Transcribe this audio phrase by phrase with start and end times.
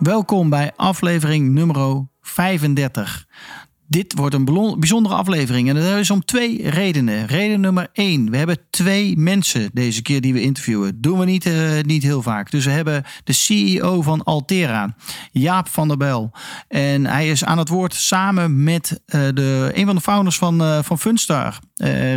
[0.00, 3.26] Welkom bij aflevering nummer 35.
[3.90, 7.26] Dit wordt een bijzondere aflevering en dat is om twee redenen.
[7.26, 11.00] Reden nummer één, we hebben twee mensen deze keer die we interviewen.
[11.00, 12.50] Doen we niet, uh, niet heel vaak.
[12.50, 14.94] Dus we hebben de CEO van Altera,
[15.32, 16.32] Jaap van der Bel.
[16.68, 20.62] En hij is aan het woord samen met uh, de, een van de founders van,
[20.62, 21.58] uh, van Funstar,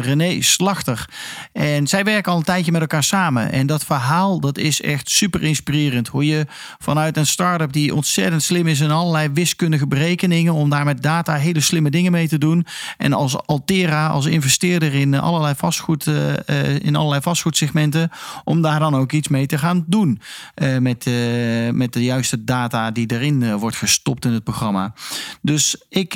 [0.01, 1.09] René Slachter.
[1.51, 3.51] En zij werken al een tijdje met elkaar samen.
[3.51, 6.07] En dat verhaal dat is echt super inspirerend.
[6.07, 6.45] Hoe je
[6.79, 10.53] vanuit een start-up die ontzettend slim is in allerlei wiskundige berekeningen...
[10.53, 12.65] om daar met data hele slimme dingen mee te doen.
[12.97, 18.09] En als Altera, als investeerder in allerlei vastgoed, uh, in allerlei vastgoedsegmenten,
[18.43, 20.21] om daar dan ook iets mee te gaan doen.
[20.79, 21.09] Met,
[21.71, 24.93] met de juiste data die erin wordt gestopt in het programma.
[25.41, 26.13] Dus ik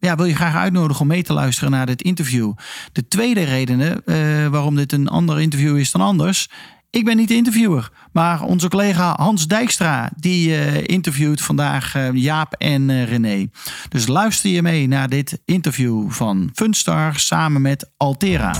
[0.00, 2.52] ja, wil je graag uitnodigen om mee te luisteren naar dit interview.
[2.92, 4.02] De tweede reden
[4.50, 6.48] waarom dit een ander interview is dan anders
[6.92, 12.12] ik ben niet de interviewer, maar onze collega Hans Dijkstra die uh, interviewt vandaag uh,
[12.12, 13.50] Jaap en uh, René.
[13.88, 18.54] Dus luister je mee naar dit interview van Funstar samen met Altera.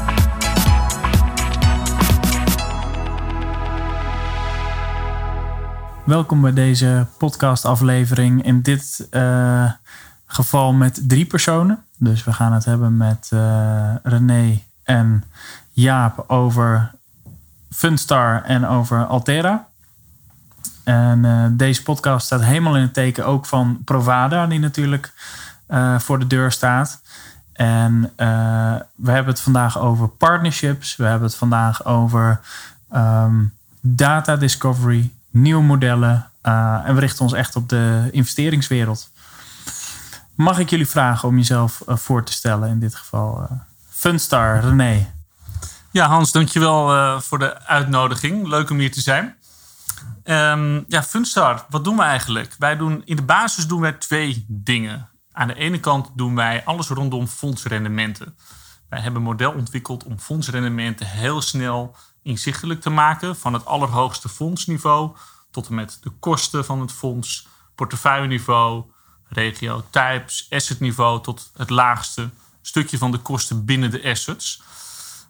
[6.04, 8.44] Welkom bij deze podcastaflevering.
[8.44, 9.08] In dit
[10.26, 11.84] geval met drie personen.
[11.98, 13.30] Dus we gaan het hebben met
[14.02, 15.24] René en
[15.70, 16.90] Jaap over
[17.72, 19.66] Funstar en over Altera.
[20.84, 25.12] En uh, deze podcast staat helemaal in het teken ook van Provada, die natuurlijk
[25.68, 27.00] uh, voor de deur staat.
[27.52, 30.96] En uh, we hebben het vandaag over partnerships.
[30.96, 32.40] We hebben het vandaag over
[32.94, 36.26] um, data discovery, nieuwe modellen.
[36.42, 39.10] en we richten ons echt op de investeringswereld.
[40.34, 43.48] Mag ik jullie vragen om jezelf voor te stellen in dit geval?
[43.88, 45.06] Funstar, René.
[45.92, 48.46] Ja, Hans, dankjewel uh, voor de uitnodiging.
[48.46, 49.36] Leuk om hier te zijn.
[50.24, 52.54] Um, ja, Funstar, wat doen we eigenlijk?
[52.58, 55.08] Wij doen, in de basis doen wij twee dingen.
[55.32, 58.36] Aan de ene kant doen wij alles rondom fondsrendementen.
[58.88, 63.36] Wij hebben een model ontwikkeld om fondsrendementen heel snel inzichtelijk te maken.
[63.36, 65.16] Van het allerhoogste fondsniveau
[65.50, 68.84] tot en met de kosten van het fonds, portefeuilleniveau,
[69.28, 72.30] regio types, assetniveau tot het laagste
[72.62, 74.62] stukje van de kosten binnen de assets.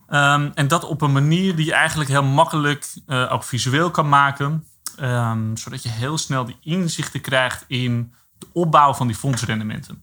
[0.09, 4.09] Um, en dat op een manier die je eigenlijk heel makkelijk uh, ook visueel kan
[4.09, 4.67] maken.
[5.01, 10.03] Um, zodat je heel snel die inzichten krijgt in de opbouw van die fondsrendementen.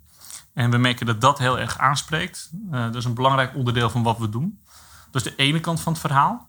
[0.54, 2.50] En we merken dat dat heel erg aanspreekt.
[2.72, 4.60] Uh, dat is een belangrijk onderdeel van wat we doen.
[5.12, 6.48] Dat is de ene kant van het verhaal.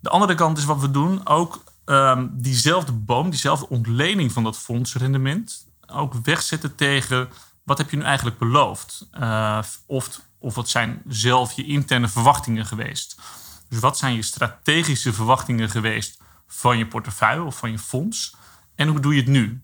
[0.00, 4.58] De andere kant is wat we doen ook um, diezelfde boom, diezelfde ontlening van dat
[4.58, 7.28] fondsrendement, ook wegzetten tegen
[7.64, 9.08] wat heb je nu eigenlijk beloofd?
[9.20, 13.20] Uh, of of wat zijn zelf je interne verwachtingen geweest?
[13.68, 18.36] Dus wat zijn je strategische verwachtingen geweest van je portefeuille of van je fonds?
[18.74, 19.62] En hoe doe je het nu?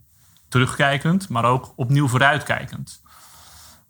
[0.48, 3.02] Terugkijkend, maar ook opnieuw vooruitkijkend.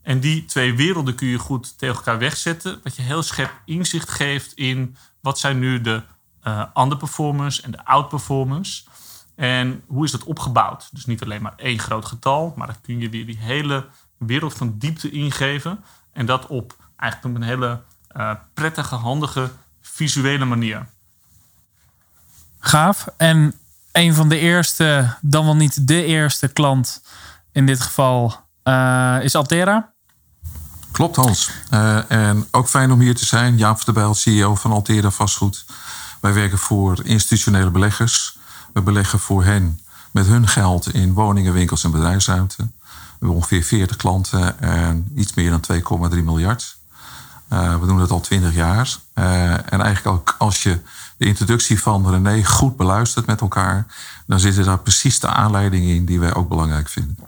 [0.02, 2.80] En die twee werelden kun je goed tegen elkaar wegzetten.
[2.82, 6.02] Dat je heel scherp inzicht geeft in wat zijn nu de
[6.44, 8.88] uh, underperformers en de outperformers.
[9.34, 10.88] En hoe is dat opgebouwd?
[10.92, 13.86] Dus niet alleen maar één groot getal, maar dan kun je weer die hele
[14.26, 15.84] wereld van diepte ingeven.
[16.12, 17.80] En dat op eigenlijk op een hele
[18.16, 19.50] uh, prettige, handige,
[19.82, 20.86] visuele manier.
[22.58, 23.06] Gaaf.
[23.16, 23.54] En
[23.92, 27.02] een van de eerste, dan wel niet de eerste klant
[27.52, 29.92] in dit geval, uh, is Altera.
[30.92, 31.50] Klopt, Hans.
[31.70, 33.56] Uh, en ook fijn om hier te zijn.
[33.56, 35.64] Jaap van der Bijl, CEO van Altera Vastgoed.
[36.20, 38.38] Wij werken voor institutionele beleggers.
[38.72, 39.80] We beleggen voor hen
[40.10, 42.68] met hun geld in woningen, winkels en bedrijfsruimte
[43.24, 46.76] hebben ongeveer 40 klanten en iets meer dan 2,3 miljard.
[47.52, 48.96] Uh, we doen dat al 20 jaar.
[49.14, 50.78] Uh, en eigenlijk ook als je
[51.16, 53.86] de introductie van René goed beluistert met elkaar,
[54.26, 57.18] dan zitten daar precies de aanleidingen in die wij ook belangrijk vinden.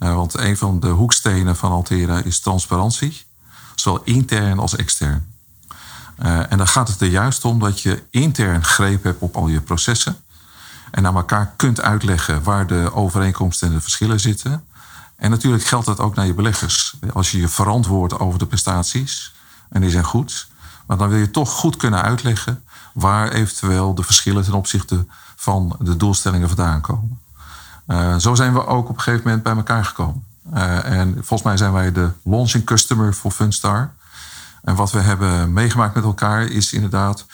[0.00, 3.26] Uh, want een van de hoekstenen van Altera is transparantie,
[3.74, 5.32] zowel intern als extern.
[6.48, 9.60] en dan gaat het er juist om dat je intern greep hebt op al je
[9.60, 10.16] processen
[10.90, 14.64] en aan elkaar kunt uitleggen waar de overeenkomsten en de verschillen zitten.
[15.16, 16.96] En natuurlijk geldt dat ook naar je beleggers.
[17.12, 19.34] Als je je verantwoordt over de prestaties,
[19.68, 20.48] en die zijn goed,
[20.86, 25.06] maar dan wil je toch goed kunnen uitleggen waar eventueel de verschillen ten opzichte
[25.36, 27.20] van de doelstellingen vandaan komen.
[28.20, 30.24] zo zijn we ook op een gegeven moment bij elkaar gekomen.
[30.82, 33.92] en volgens mij zijn wij de launching customer voor Funstar.
[34.62, 37.26] En wat we hebben meegemaakt met elkaar is inderdaad,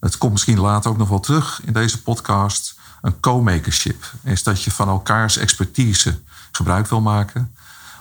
[0.00, 4.12] het komt misschien later ook nog wel terug in deze podcast, een co-makership.
[4.22, 6.20] Is dat je van elkaars expertise
[6.56, 7.54] gebruik wil maken.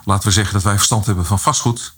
[0.03, 1.93] Laten we zeggen dat wij verstand hebben van vastgoed.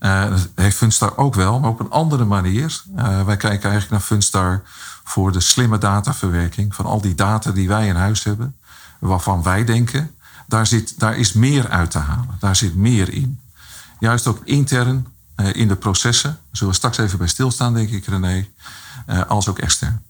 [0.00, 2.82] Uh, dat heeft Funstar ook wel, maar op een andere manier.
[2.96, 4.62] Uh, wij kijken eigenlijk naar Funstar
[5.04, 8.56] voor de slimme dataverwerking van al die data die wij in huis hebben,
[8.98, 10.14] waarvan wij denken,
[10.46, 12.36] daar, zit, daar is meer uit te halen.
[12.38, 13.40] Daar zit meer in.
[13.98, 15.06] Juist ook intern
[15.36, 16.38] uh, in de processen.
[16.52, 18.46] Zullen we straks even bij stilstaan, denk ik, René.
[19.28, 20.02] als ook extern.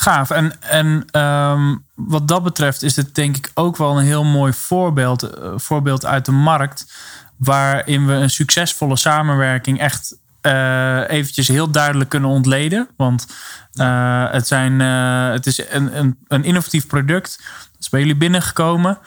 [0.00, 0.30] Gaaf.
[0.30, 4.52] En, en um, wat dat betreft is het denk ik ook wel een heel mooi
[4.52, 6.92] voorbeeld, voorbeeld uit de markt
[7.36, 12.88] waarin we een succesvolle samenwerking echt uh, eventjes heel duidelijk kunnen ontleden.
[12.96, 13.26] Want
[13.74, 17.36] uh, het, zijn, het is een, een, een, innovatief product.
[17.72, 18.98] Dat is bij jullie binnengekomen.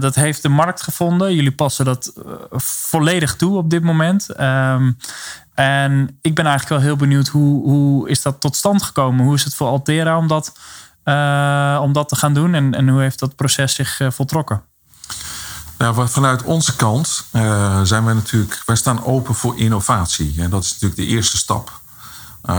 [0.00, 1.34] Dat heeft de markt gevonden.
[1.34, 2.12] Jullie passen dat
[2.62, 4.40] volledig toe op dit moment.
[4.40, 4.96] Um,
[5.54, 9.24] en ik ben eigenlijk wel heel benieuwd hoe, hoe is dat tot stand gekomen?
[9.24, 10.52] Hoe is het voor Altera om dat,
[11.82, 12.54] om dat te gaan doen?
[12.54, 14.62] En, en hoe heeft dat proces zich voltrokken?
[15.78, 17.24] Nou, vanuit onze kant
[17.82, 20.34] zijn wij natuurlijk, wij staan open voor innovatie.
[20.38, 21.80] En dat is natuurlijk de eerste stap.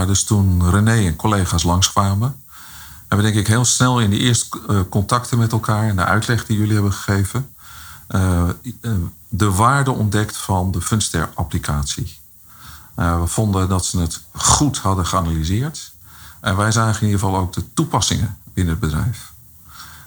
[0.06, 2.42] Dus toen René en collega's langskwamen,
[3.08, 6.46] hebben denk ik heel snel in de eerste uh, contacten met elkaar en de uitleg
[6.46, 7.48] die jullie hebben gegeven,
[9.28, 12.18] de waarde ontdekt van de Funster-applicatie.
[12.94, 15.92] we vonden dat ze het goed hadden geanalyseerd.
[16.40, 19.32] En wij zagen in ieder geval ook de toepassingen binnen het bedrijf.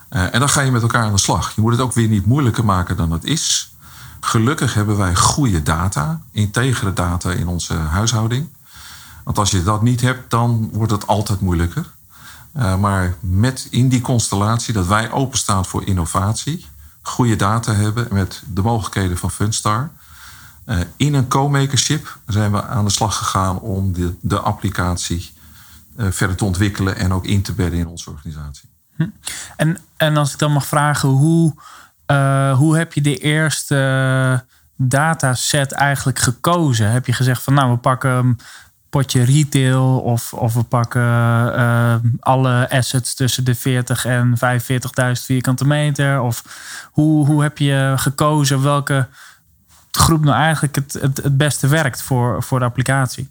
[0.09, 1.55] En dan ga je met elkaar aan de slag.
[1.55, 3.73] Je moet het ook weer niet moeilijker maken dan het is.
[4.19, 8.49] Gelukkig hebben wij goede data, integere data in onze huishouding.
[9.23, 11.85] Want als je dat niet hebt, dan wordt het altijd moeilijker.
[12.57, 16.65] Uh, maar met in die constellatie dat wij openstaan voor innovatie,
[17.01, 19.91] goede data hebben met de mogelijkheden van Funstar.
[20.65, 25.33] Uh, in een co-makership zijn we aan de slag gegaan om de, de applicatie
[25.97, 28.69] verder te ontwikkelen en ook in te bedden in onze organisatie.
[28.95, 29.07] Hm.
[29.55, 31.53] En, en als ik dan mag vragen, hoe,
[32.55, 34.45] hoe heb je de eerste
[34.75, 36.91] dataset eigenlijk gekozen?
[36.91, 38.37] Heb je gezegd van nou, we pakken
[38.91, 45.65] potje retail of, of we pakken uh, alle assets tussen de 40 en 45.000 vierkante
[45.65, 46.21] meter?
[46.21, 46.43] Of
[46.91, 49.07] hoe, hoe heb je gekozen welke
[49.91, 53.29] groep nou eigenlijk het, het, het beste werkt voor, voor de applicatie?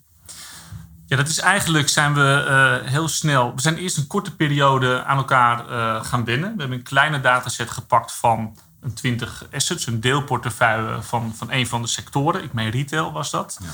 [1.07, 2.47] Ja, dat is eigenlijk zijn we
[2.83, 3.55] uh, heel snel.
[3.55, 6.53] We zijn eerst een korte periode aan elkaar uh, gaan binnen.
[6.53, 11.67] We hebben een kleine dataset gepakt van een 20 assets, een deelportefeuille van, van een
[11.67, 12.43] van de sectoren.
[12.43, 13.59] Ik meen retail was dat.
[13.63, 13.69] Ja.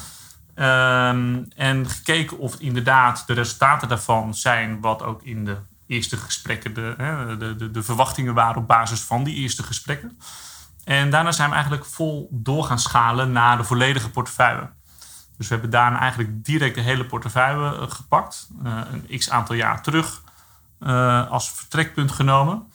[0.58, 5.56] Um, en gekeken of inderdaad de resultaten daarvan zijn wat ook in de
[5.86, 6.94] eerste gesprekken de,
[7.38, 10.18] de, de, de verwachtingen waren op basis van die eerste gesprekken.
[10.84, 14.70] En daarna zijn we eigenlijk vol door gaan schalen naar de volledige portefeuille.
[15.36, 18.48] Dus we hebben daarna eigenlijk direct de hele portefeuille eh, gepakt.
[18.64, 20.22] Uh, een x aantal jaar terug
[20.80, 22.72] uh, als vertrekpunt genomen.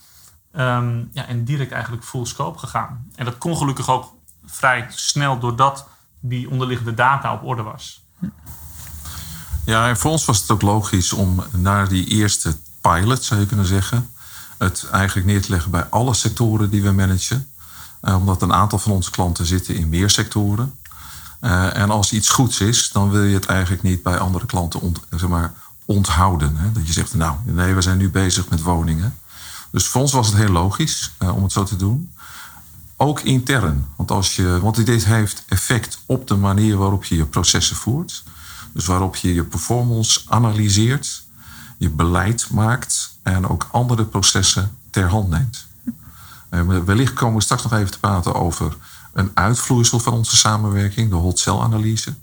[0.55, 3.07] Um, ja, en direct eigenlijk full scope gegaan.
[3.15, 5.89] En dat kon gelukkig ook vrij snel doordat
[6.21, 8.03] die onderliggende data op orde was.
[9.65, 13.45] Ja, en voor ons was het ook logisch om naar die eerste pilot, zou je
[13.45, 14.09] kunnen zeggen,
[14.57, 17.51] het eigenlijk neer te leggen bij alle sectoren die we managen.
[18.01, 20.73] omdat een aantal van onze klanten zitten in meer sectoren.
[21.41, 24.95] Uh, en als iets goeds is, dan wil je het eigenlijk niet bij andere klanten
[25.09, 25.53] zeg maar,
[25.85, 26.55] onthouden.
[26.55, 26.71] Hè?
[26.71, 29.17] Dat je zegt, nou, nee, we zijn nu bezig met woningen.
[29.71, 32.13] Dus voor ons was het heel logisch uh, om het zo te doen.
[33.01, 33.87] Ook intern.
[33.95, 38.23] Want, als je, want dit heeft effect op de manier waarop je je processen voert.
[38.73, 41.23] Dus waarop je je performance analyseert,
[41.77, 45.67] je beleid maakt en ook andere processen ter hand neemt.
[46.49, 48.75] Uh, wellicht komen we straks nog even te praten over
[49.13, 52.13] een uitvloeisel van onze samenwerking, de hot cell analyse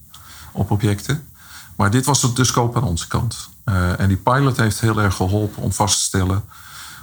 [0.53, 1.29] op objecten.
[1.77, 3.49] Maar dit was de scope aan onze kant.
[3.65, 6.45] Uh, en die pilot heeft heel erg geholpen om vast te stellen: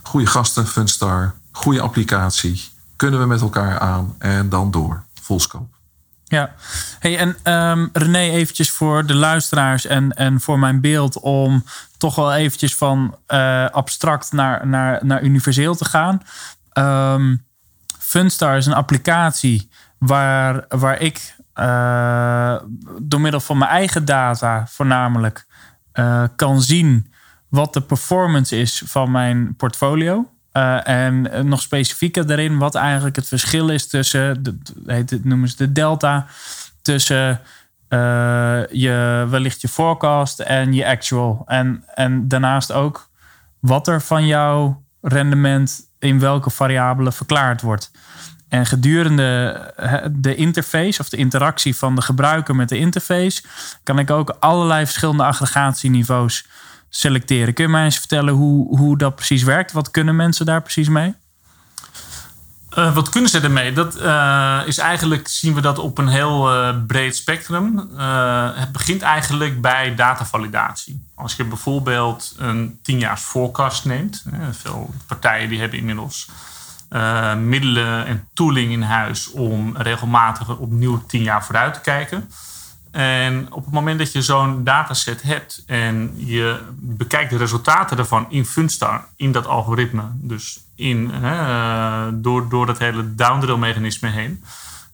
[0.03, 5.73] goede gasten, Funstar, goede applicatie, kunnen we met elkaar aan en dan door, full scope.
[6.23, 6.55] Ja,
[6.99, 11.63] hey, en um, René, eventjes voor de luisteraars en, en voor mijn beeld om
[11.97, 16.21] toch wel eventjes van uh, abstract naar, naar, naar universeel te gaan.
[16.73, 17.45] Um,
[17.99, 22.55] Funstar is een applicatie waar, waar ik uh,
[23.01, 25.45] door middel van mijn eigen data voornamelijk
[25.93, 27.13] uh, kan zien
[27.49, 30.29] wat de performance is van mijn portfolio.
[30.57, 35.55] Uh, en nog specifieker daarin wat eigenlijk het verschil is tussen, de, het, noemen ze
[35.55, 36.25] de delta,
[36.81, 37.41] tussen
[38.71, 41.43] je, wellicht je forecast en je actual.
[41.45, 43.09] En, en daarnaast ook
[43.59, 47.91] wat er van jouw rendement in welke variabele verklaard wordt.
[48.49, 49.61] En gedurende
[50.11, 53.43] de interface of de interactie van de gebruiker met de interface,
[53.83, 56.47] kan ik ook allerlei verschillende aggregatieniveaus
[56.97, 57.53] selecteren.
[57.53, 59.71] Kun je mij eens vertellen hoe, hoe dat precies werkt?
[59.71, 61.13] Wat kunnen mensen daar precies mee?
[62.77, 63.73] Uh, wat kunnen ze ermee?
[63.73, 67.89] Dat uh, is eigenlijk, zien we dat op een heel uh, breed spectrum.
[68.55, 71.05] het begint eigenlijk bij datavalidatie.
[71.15, 74.23] Als je bijvoorbeeld een 10 jaar forecast neemt.
[74.51, 76.29] veel partijen die hebben inmiddels
[77.37, 82.29] middelen en tooling in huis om regelmatig opnieuw 10 jaar vooruit te kijken.
[82.95, 88.25] En op het moment dat je zo'n dataset hebt en je bekijkt de resultaten daarvan
[88.29, 94.43] in Funstar, in dat algoritme, dus in, hè, door, door dat hele downdrill mechanisme heen,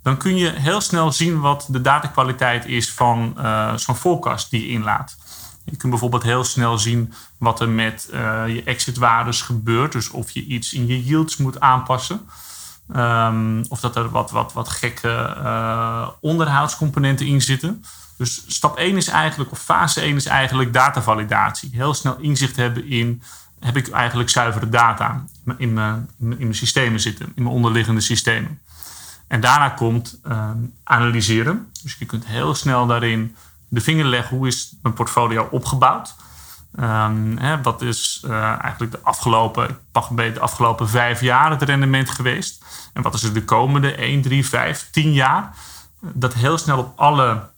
[0.03, 4.61] dan kun je heel snel zien wat de datakwaliteit is van uh, zo'n forecast die
[4.61, 5.17] je inlaat.
[5.63, 9.91] Je kunt bijvoorbeeld heel snel zien wat er met uh, je exitwaardes gebeurt.
[9.91, 12.21] Dus of je iets in je yields moet aanpassen.
[12.95, 17.83] Um, of dat er wat, wat, wat gekke uh, onderhoudscomponenten in zitten.
[18.17, 21.69] Dus stap 1 is eigenlijk, of fase 1 is eigenlijk datavalidatie.
[21.73, 23.21] Heel snel inzicht hebben in,
[23.59, 25.25] heb ik eigenlijk zuivere data
[25.57, 28.61] in mijn, in mijn systemen zitten, in mijn onderliggende systemen.
[29.27, 30.49] En daarna komt uh,
[30.83, 31.71] analyseren.
[31.83, 33.35] Dus je kunt heel snel daarin
[33.67, 36.15] de vinger leggen, hoe is mijn portfolio opgebouwd?
[36.75, 39.77] Hè, wat is uh, eigenlijk de afgelopen,
[40.15, 42.63] de afgelopen vijf jaar het rendement geweest?
[42.93, 45.55] En wat is er de komende 1, 3, 5, 10 jaar?
[45.99, 47.49] Dat heel snel op alle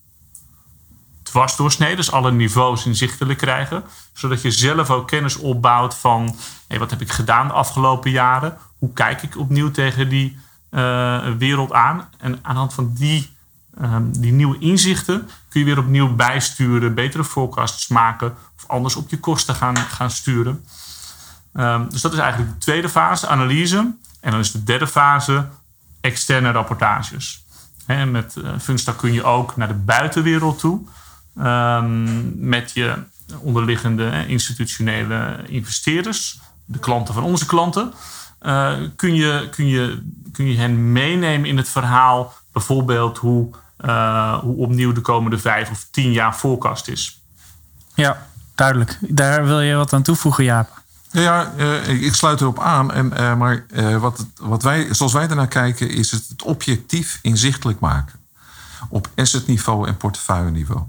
[1.24, 3.84] dwarsdoorsneden, dus alle niveaus inzichtelijk krijgen.
[4.14, 6.36] Zodat je zelf ook kennis opbouwt van
[6.68, 8.58] hey, wat heb ik gedaan de afgelopen jaren?
[8.78, 10.40] Hoe kijk ik opnieuw tegen die
[10.72, 12.10] uh, wereld aan?
[12.18, 13.33] En aan de hand van die,
[13.82, 19.10] um, die nieuwe inzichten kun je weer opnieuw bijsturen, betere forecasts maken of anders op
[19.10, 20.66] je kosten gaan, gaan sturen.
[21.54, 23.96] Um, dus dat is eigenlijk de tweede fase, analyse.
[24.20, 25.48] En dan is de derde fase
[26.02, 27.46] externe rapportages.
[28.08, 28.36] Met
[28.68, 30.82] uh, kun je ook naar de buitenwereld toe.
[31.38, 32.96] Um, met je
[33.40, 37.94] onderliggende institutionele investeerders, de klanten van onze klanten.
[38.42, 44.38] Uh, kun, je, kun, je, kun je hen meenemen in het verhaal, bijvoorbeeld hoe, uh,
[44.38, 47.22] hoe opnieuw de komende vijf of tien jaar voorkast is.
[47.96, 48.98] Ja, duidelijk.
[49.02, 50.82] Daar wil je wat aan toevoegen, Jaap.
[51.12, 52.92] Ja, uh, ik sluit erop aan.
[52.92, 57.20] En, uh, maar uh, wat, wat wij, zoals wij ernaar kijken, is het, het objectief
[57.22, 58.20] inzichtelijk maken.
[58.90, 60.82] Op assetniveau en portefeuilleniveau.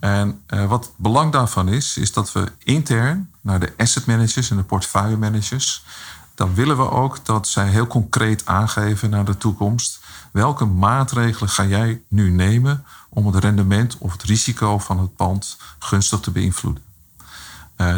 [0.00, 4.56] En wat het belang daarvan is, is dat we intern naar de asset managers en
[4.56, 5.84] de portefeuille managers.
[6.34, 10.00] Dan willen we ook dat zij heel concreet aangeven naar de toekomst.
[10.32, 15.56] Welke maatregelen ga jij nu nemen om het rendement of het risico van het pand
[15.78, 16.82] gunstig te beïnvloeden?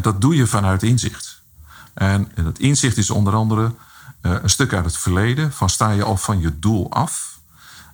[0.03, 1.43] dat doe je vanuit inzicht.
[1.95, 3.75] En dat inzicht is onder andere
[4.23, 5.53] uh, een stuk uit het verleden.
[5.53, 7.39] Van sta je al van je doel af.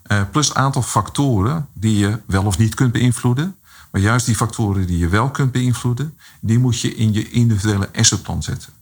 [0.07, 3.55] Uh, plus een aantal factoren die je wel of niet kunt beïnvloeden.
[3.91, 7.89] Maar juist die factoren die je wel kunt beïnvloeden, die moet je in je individuele
[7.95, 8.73] assetplan zetten.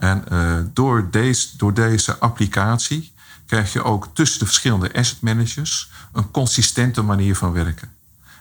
[0.00, 3.12] En uh, door, deze, door deze applicatie
[3.46, 7.92] krijg je ook tussen de verschillende asset managers een consistente manier van werken.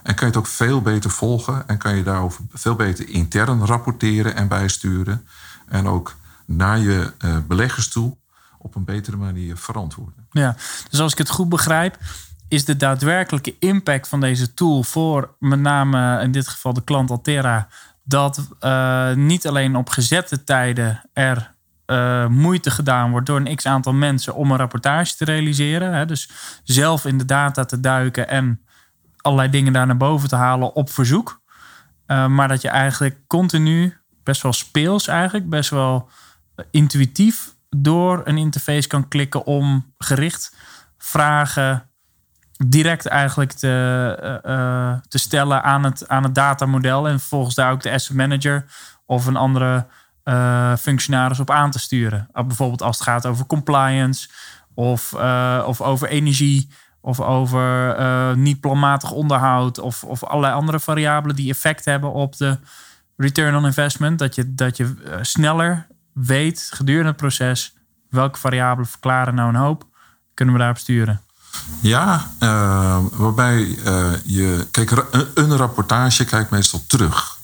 [0.03, 3.65] En kan je het ook veel beter volgen en kan je daarover veel beter intern
[3.65, 5.27] rapporteren en bijsturen
[5.67, 8.17] en ook naar je uh, beleggers toe
[8.57, 10.27] op een betere manier verantwoorden.
[10.31, 10.55] Ja,
[10.89, 11.97] dus als ik het goed begrijp,
[12.47, 17.11] is de daadwerkelijke impact van deze tool voor met name in dit geval de klant
[17.11, 17.67] Altera,
[18.09, 21.51] dat uh, niet alleen op gezette tijden er
[21.85, 25.93] uh, moeite gedaan wordt door een x aantal mensen om een rapportage te realiseren.
[25.93, 26.29] Hè, dus
[26.63, 28.61] zelf in de data te duiken en
[29.17, 31.41] allerlei dingen daar naar boven te halen op verzoek.
[32.07, 36.09] Uh, maar dat je eigenlijk continu best wel speels eigenlijk, best wel
[36.55, 40.55] eh, intuïtief door een interface kan klikken om gericht
[40.97, 41.88] vragen
[42.65, 47.07] direct eigenlijk te, uh, te stellen aan het, aan het datamodel.
[47.07, 48.65] En vervolgens daar ook de asset manager
[49.05, 49.85] of een andere
[50.23, 52.29] uh, functionaris op aan te sturen.
[52.33, 54.29] Bijvoorbeeld als het gaat over compliance
[54.73, 55.13] of,
[55.65, 56.69] of over energie
[57.01, 57.97] of over
[58.37, 62.57] niet planmatig onderhoud of, of allerlei andere variabelen die effect hebben op de
[63.19, 64.19] return on investment.
[64.19, 67.73] Dat je, dat je eh, sneller weet gedurende het proces
[68.09, 69.87] welke variabelen verklaren nou een hoop.
[70.33, 71.21] Kunnen we daarop sturen?
[71.79, 74.67] Ja, uh, waarbij uh, je.
[74.71, 74.91] Kijk,
[75.33, 77.37] een rapportage kijkt meestal terug.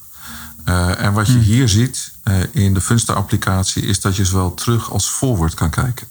[0.65, 1.41] Uh, en wat je hmm.
[1.41, 2.13] hier ziet
[2.51, 6.07] in de Funster-applicatie is dat je zowel terug als forward kan kijken.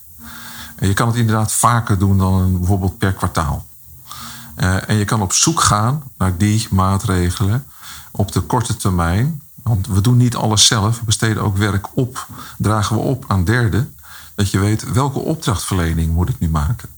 [0.77, 3.67] En je kan het inderdaad vaker doen dan bijvoorbeeld per kwartaal.
[4.57, 7.65] en je kan op zoek gaan naar die maatregelen
[8.11, 10.99] op de korte termijn want we doen niet alles zelf.
[10.99, 12.27] We besteden ook werk op,
[12.59, 13.95] dragen we op aan derden.
[14.35, 16.89] Dat je weet welke opdrachtverlening moet ik nu maken.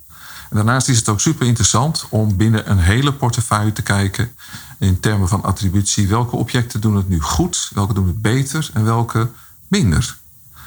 [0.56, 4.34] Daarnaast is het ook super interessant om binnen een hele portefeuille te kijken
[4.78, 6.08] in termen van attributie.
[6.08, 9.30] Welke objecten doen het nu goed, welke doen het beter en welke
[9.68, 10.16] minder.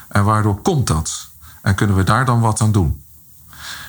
[0.08, 1.28] En waardoor komt dat?
[1.62, 3.02] En kunnen we daar dan wat aan doen?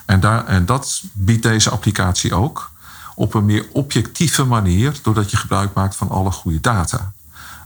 [0.05, 2.71] En, daar, en dat biedt deze applicatie ook
[3.15, 7.11] op een meer objectieve manier, doordat je gebruik maakt van alle goede data.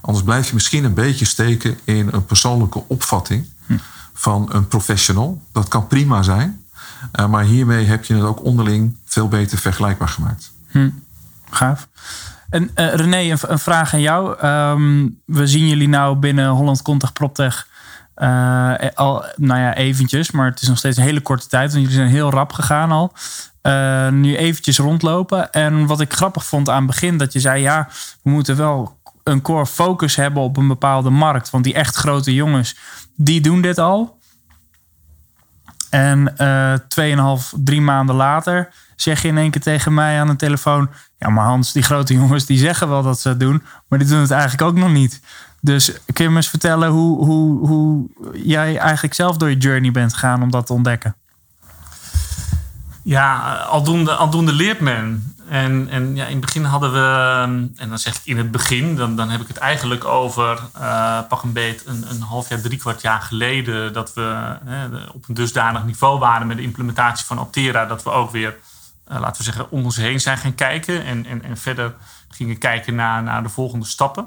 [0.00, 3.48] Anders blijf je misschien een beetje steken in een persoonlijke opvatting
[4.12, 5.42] van een professional.
[5.52, 6.64] Dat kan prima zijn,
[7.12, 10.52] eh, maar hiermee heb je het ook onderling veel beter vergelijkbaar gemaakt.
[10.68, 10.90] Hm.
[11.50, 11.88] Gaaf.
[12.50, 14.38] En uh, René, een, vraag aan jou.
[14.38, 17.68] Ehm, we zien jullie nou binnen Holland Contag PropTech
[18.16, 21.70] uh, al, nou ja, eventjes, maar het is nog steeds een hele korte tijd.
[21.70, 23.12] Want jullie zijn heel rap gegaan al.
[24.10, 25.52] Nu eventjes rondlopen.
[25.52, 27.88] En wat ik grappig vond aan het begin, dat je zei: ja,
[28.22, 31.50] we moeten wel een core focus hebben op een bepaalde markt.
[31.50, 32.76] Want die echt grote jongens,
[33.14, 34.18] die doen dit al.
[35.96, 40.36] En uh, 2,5, drie maanden later zeg je in één keer tegen mij aan de
[40.36, 43.98] telefoon: Ja, maar Hans, die grote jongens die zeggen wel dat ze het doen, maar
[43.98, 45.20] die doen het eigenlijk ook nog niet.
[45.60, 49.90] Dus kun je me eens vertellen hoe, hoe, hoe jij eigenlijk zelf door je journey
[49.90, 51.16] bent gegaan om dat te ontdekken?
[53.02, 55.35] Ja, aldoende, aldoende leert men.
[55.48, 56.98] En, en ja, in het begin hadden we,
[57.76, 61.20] en dan zeg ik in het begin, dan, dan heb ik het eigenlijk over uh,
[61.28, 64.56] pak een beet een, een half jaar, drie kwart jaar geleden, dat we
[65.14, 68.56] op een dusdanig niveau waren met de implementatie van Optera, dat we ook weer,
[69.12, 71.94] uh, laten we zeggen, om ons heen zijn gaan kijken en, en, en verder
[72.28, 74.26] gingen kijken naar, naar de volgende stappen.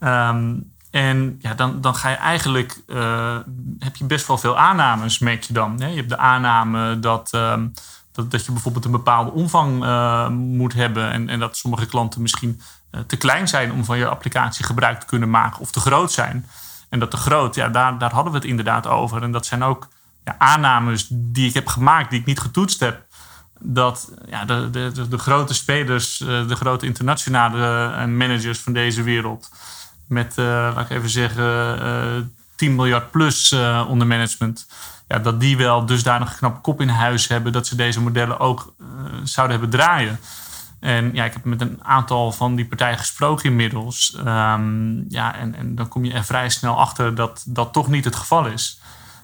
[0.00, 2.80] Um, en ja, dan, dan ga je eigenlijk,
[3.78, 5.80] heb je best wel veel aannames, merk je dan.
[5.80, 5.86] Hè?
[5.86, 7.72] Je hebt de aanname dat, um,
[8.16, 11.10] dat, dat je bijvoorbeeld een bepaalde omvang uh, moet hebben.
[11.10, 15.00] En, en dat sommige klanten misschien uh, te klein zijn om van je applicatie gebruik
[15.00, 15.60] te kunnen maken.
[15.60, 16.46] Of te groot zijn.
[16.88, 19.22] En dat te groot, ja, daar, daar hadden we het inderdaad over.
[19.22, 19.88] En dat zijn ook
[20.24, 23.04] ja, aannames die ik heb gemaakt, die ik niet getoetst heb.
[23.60, 29.50] Dat ja, de, de, de grote spelers, de grote internationale managers van deze wereld
[30.06, 32.22] met, laat ik even zeggen, uh, eh,
[32.54, 33.52] 10 miljard plus
[33.88, 34.66] onder management.
[35.08, 38.38] Ja, dat die wel dusdanig een knappe kop in huis hebben dat ze deze modellen
[38.38, 38.74] ook
[39.24, 40.20] zouden hebben draaien.
[40.80, 44.16] En ja, ik heb met een aantal van die partijen gesproken inmiddels.
[44.18, 48.04] Um, ja, en, en dan kom je er vrij snel achter dat dat toch niet
[48.04, 48.80] het geval is.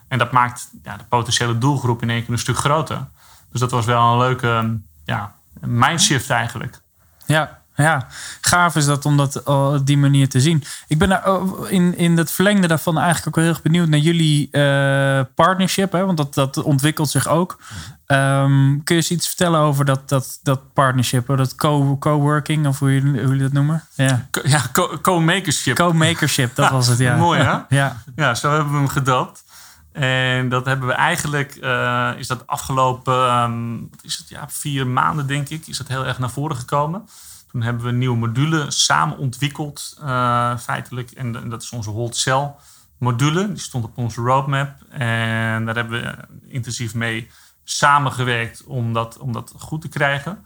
[0.09, 3.09] En dat maakt ja, de potentiële doelgroep in één keer een stuk groter.
[3.51, 6.81] Dus dat was wel een leuke ja, mindshift eigenlijk.
[7.27, 8.07] Ja, ja,
[8.41, 10.65] gaaf is dat om dat op die manier te zien.
[10.87, 13.89] Ik ben daar oh, in, in het verlengde daarvan eigenlijk ook wel heel erg benieuwd
[13.89, 15.93] naar jullie uh, partnership.
[15.93, 16.05] Hè?
[16.07, 17.59] Want dat, dat ontwikkelt zich ook.
[18.07, 21.37] Um, kun je eens iets vertellen over dat, dat, dat partnership?
[21.37, 23.85] Dat co- co-working of hoe jullie, hoe jullie dat noemen?
[23.95, 24.63] Ja, ja
[25.03, 25.77] co-makership.
[25.77, 27.17] Co-makership, dat was het, ja.
[27.27, 27.59] Mooi hè?
[27.69, 28.03] ja.
[28.17, 29.45] ja, zo hebben we hem gedoopt.
[29.93, 35.27] En dat hebben we eigenlijk, uh, is dat afgelopen, um, is het, ja, vier maanden
[35.27, 37.09] denk ik, is dat heel erg naar voren gekomen.
[37.53, 41.11] Toen hebben we een nieuwe module samen ontwikkeld, uh, feitelijk.
[41.11, 42.55] En, dat is onze Hold Cell
[42.99, 43.49] module.
[43.49, 44.83] Die stond op onze roadmap.
[44.91, 46.17] En daar hebben we
[46.49, 47.31] intensief mee
[47.65, 50.45] samengewerkt om dat, om dat goed te krijgen.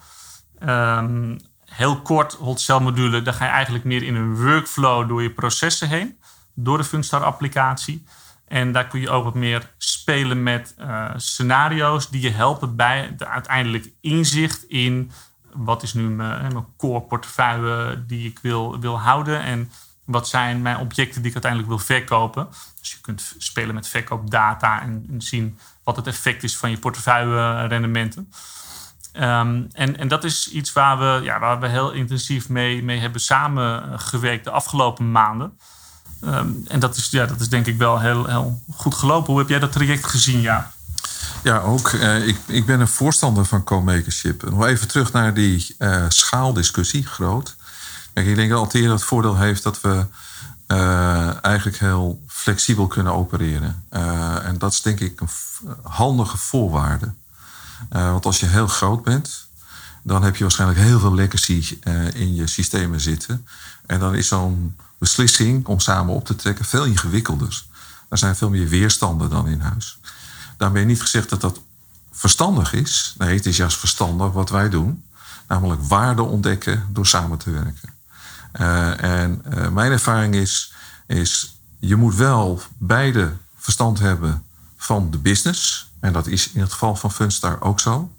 [0.63, 5.23] Um, heel kort, Hold Cell module, daar ga je eigenlijk meer in een workflow door
[5.23, 6.19] je processen heen.
[6.55, 8.05] Door de Funstar applicatie.
[8.49, 13.15] En daar kun je ook wat meer spelen met uh, scenario's die je helpen bij
[13.17, 15.11] de uiteindelijk inzicht in
[15.57, 19.71] wat is nu mijn, mijn core portefeuille die ik wil, wil houden en
[20.05, 22.49] wat zijn mijn objecten die ik uiteindelijk wil verkopen.
[22.81, 26.79] Dus je kunt spelen met verkoopdata en, en zien wat het effect is van je
[26.79, 28.33] portefeuille rendementen.
[29.13, 32.99] Um, en, en dat is iets waar we, ja, waar we heel intensief mee, mee
[32.99, 35.59] hebben samengewerkt de afgelopen maanden.
[36.25, 39.31] Um, en dat is, ja, dat is denk ik wel heel, heel goed gelopen.
[39.31, 40.73] Hoe heb jij dat traject gezien, ja?
[41.43, 41.93] Ja, ook.
[41.93, 44.51] Uh, ik, ik ben een voorstander van co-makership.
[44.51, 47.57] Nog even terug naar die uh, schaaldiscussie, groot.
[48.13, 50.05] Kijk, ik denk dat Altea het voordeel heeft dat we
[50.69, 53.85] uh, eigenlijk heel flexibel kunnen opereren.
[54.43, 55.29] en dat is denk ik een
[55.83, 57.13] handige voorwaarde.
[57.89, 59.47] want als je heel groot bent,
[60.03, 61.79] dan heb je waarschijnlijk heel veel legacy
[62.15, 63.47] in je systemen zitten.
[63.87, 67.65] En dan is zo'n beslissing om samen op te trekken veel ingewikkelder.
[68.09, 69.99] Er zijn veel meer weerstanden dan in huis.
[70.57, 71.61] Daarmee niet gezegd dat dat
[72.13, 73.15] verstandig is.
[73.19, 75.05] Nee, het is juist verstandig wat wij doen.
[75.49, 77.95] Namelijk waarde ontdekken door samen te werken.
[78.61, 80.73] Uh, en uh, mijn ervaring is,
[81.07, 84.45] is, je moet wel beide verstand hebben
[84.77, 85.91] van de business.
[86.01, 88.11] En dat is in het geval van Funstar ook zo.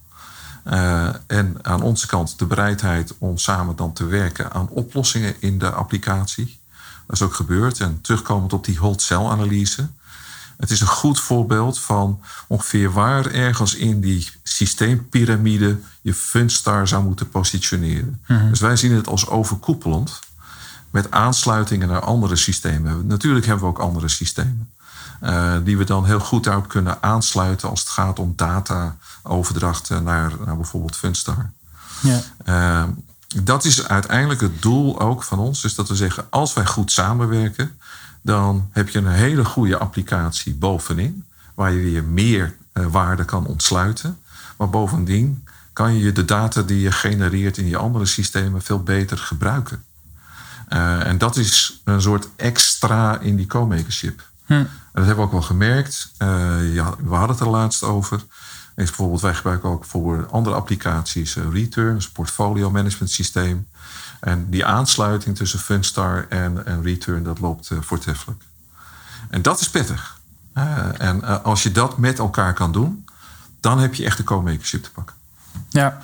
[0.65, 5.57] Uh, en aan onze kant de bereidheid om samen dan te werken aan oplossingen in
[5.57, 6.59] de applicatie.
[7.05, 7.79] Dat is ook gebeurd.
[7.79, 9.89] En terugkomend op die hold cell analyse
[10.57, 17.03] Het is een goed voorbeeld van ongeveer waar ergens in die systeempyramide je Fundstar zou
[17.03, 18.21] moeten positioneren.
[18.49, 20.19] Dus wij zien het als overkoepelend
[20.89, 23.07] met aansluitingen naar andere systemen.
[23.07, 24.71] Natuurlijk hebben we ook andere systemen.
[25.23, 30.31] Uh, die we dan heel goed daarop kunnen aansluiten als het gaat om data-overdracht naar,
[30.45, 31.51] naar bijvoorbeeld Funstar.
[32.01, 32.21] Ja.
[32.45, 32.83] Uh,
[33.43, 35.61] dat is uiteindelijk het doel ook van ons.
[35.61, 37.76] Dus dat we zeggen, als wij goed samenwerken,
[38.27, 43.45] dan heb je een hele goede applicatie bovenin, waar je weer meer uh, waarde kan
[43.45, 44.19] ontsluiten.
[44.57, 49.17] Maar bovendien kan je de data die je genereert in je andere systemen veel beter
[49.17, 49.83] gebruiken.
[50.69, 54.29] Uh, en dat is een soort extra in die co-makership.
[54.45, 54.53] Hm.
[54.53, 56.11] En dat hebben we ook wel gemerkt.
[56.17, 58.17] Uh, ja, we hadden het er laatst over.
[58.75, 63.67] Is bijvoorbeeld, wij gebruiken ook voor andere applicaties Return, een portfolio management systeem.
[64.19, 68.43] En die aansluiting tussen Fundstar en, en Return, dat loopt uh, voortreffelijk.
[69.29, 70.19] En dat is pittig.
[70.97, 73.05] en als je dat met elkaar kan doen,
[73.59, 75.15] dan heb je echt de co-makership te pakken.
[75.69, 75.97] Ja,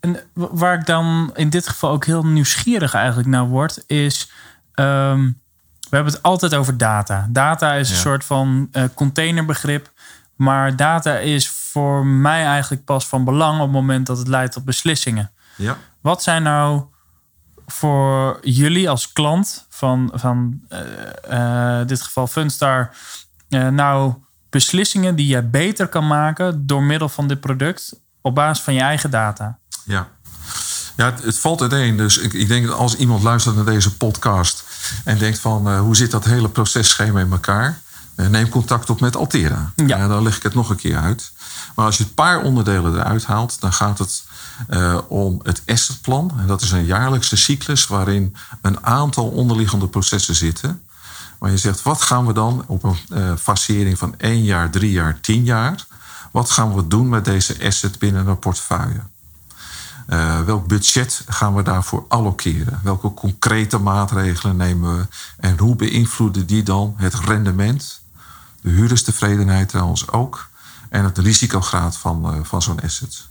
[0.00, 4.30] en waar ik dan in dit geval ook heel nieuwsgierig eigenlijk naar word, is.
[4.74, 5.40] Um,
[5.88, 7.26] we hebben het altijd over data.
[7.30, 9.92] Data is een soort van uh, containerbegrip.
[10.36, 14.52] Maar data is voor mij eigenlijk pas van belang op het moment dat het leidt
[14.52, 15.30] tot beslissingen.
[15.56, 15.76] Ja.
[16.00, 16.84] Wat zijn nou
[17.66, 20.60] voor jullie als klant van, van
[21.30, 22.90] uh, dit geval Funstar
[23.48, 24.14] nou
[24.50, 28.80] beslissingen die je beter kan maken door middel van dit product op basis van je
[28.80, 29.58] eigen data?
[29.84, 30.08] Ja,
[30.96, 31.96] ja het, het valt uiteen.
[31.96, 34.64] Dus ik, ik denk dat als iemand luistert naar deze podcast
[35.04, 37.80] en denkt van hoe zit dat hele processchema in elkaar,
[38.16, 39.72] neem contact op met Altera.
[39.76, 39.98] Ja.
[39.98, 41.32] Uh, dan leg ik het nog een keer uit.
[41.74, 44.24] Maar als je een paar onderdelen eruit haalt, dan gaat het
[44.70, 46.32] uh, om het assetplan.
[46.38, 50.82] En dat is een jaarlijkse cyclus waarin een aantal onderliggende processen zitten.
[51.38, 54.90] Maar je zegt, wat gaan we dan op een uh, facering van één jaar, drie
[54.90, 55.86] jaar, tien jaar?
[56.32, 59.00] Wat gaan we doen met deze asset binnen een portefeuille?
[60.08, 62.80] Uh, welk budget gaan we daarvoor allokeren?
[62.82, 65.06] Welke concrete maatregelen nemen we?
[65.36, 68.00] En hoe beïnvloeden die dan het rendement,
[68.66, 70.48] de huurderstevredenheid trouwens ook,
[70.88, 73.28] en het risicograad van, uh, van zo'n asset?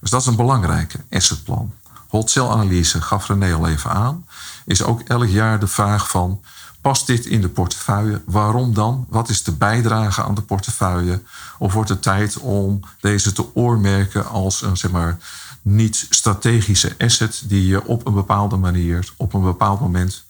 [0.00, 1.72] Dus dat is een belangrijke assetplan.
[2.08, 4.26] Wholesale analyse gaf René al even aan.
[4.64, 6.42] Is ook elk jaar de vraag van
[6.80, 8.22] past dit in de portefeuille?
[8.26, 9.06] Waarom dan?
[9.08, 11.22] Wat is de bijdrage aan de portefeuille?
[11.58, 15.18] Of wordt het tijd om deze te oormerken als een zeg maar,
[15.62, 20.24] niet-strategische asset die je op een bepaalde manier, op een bepaald moment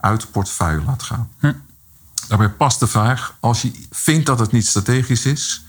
[0.00, 1.28] uit de portefeuille laat gaan?
[1.38, 1.52] Hm.
[2.32, 5.64] Daarbij past de vraag: als je vindt dat het niet strategisch is,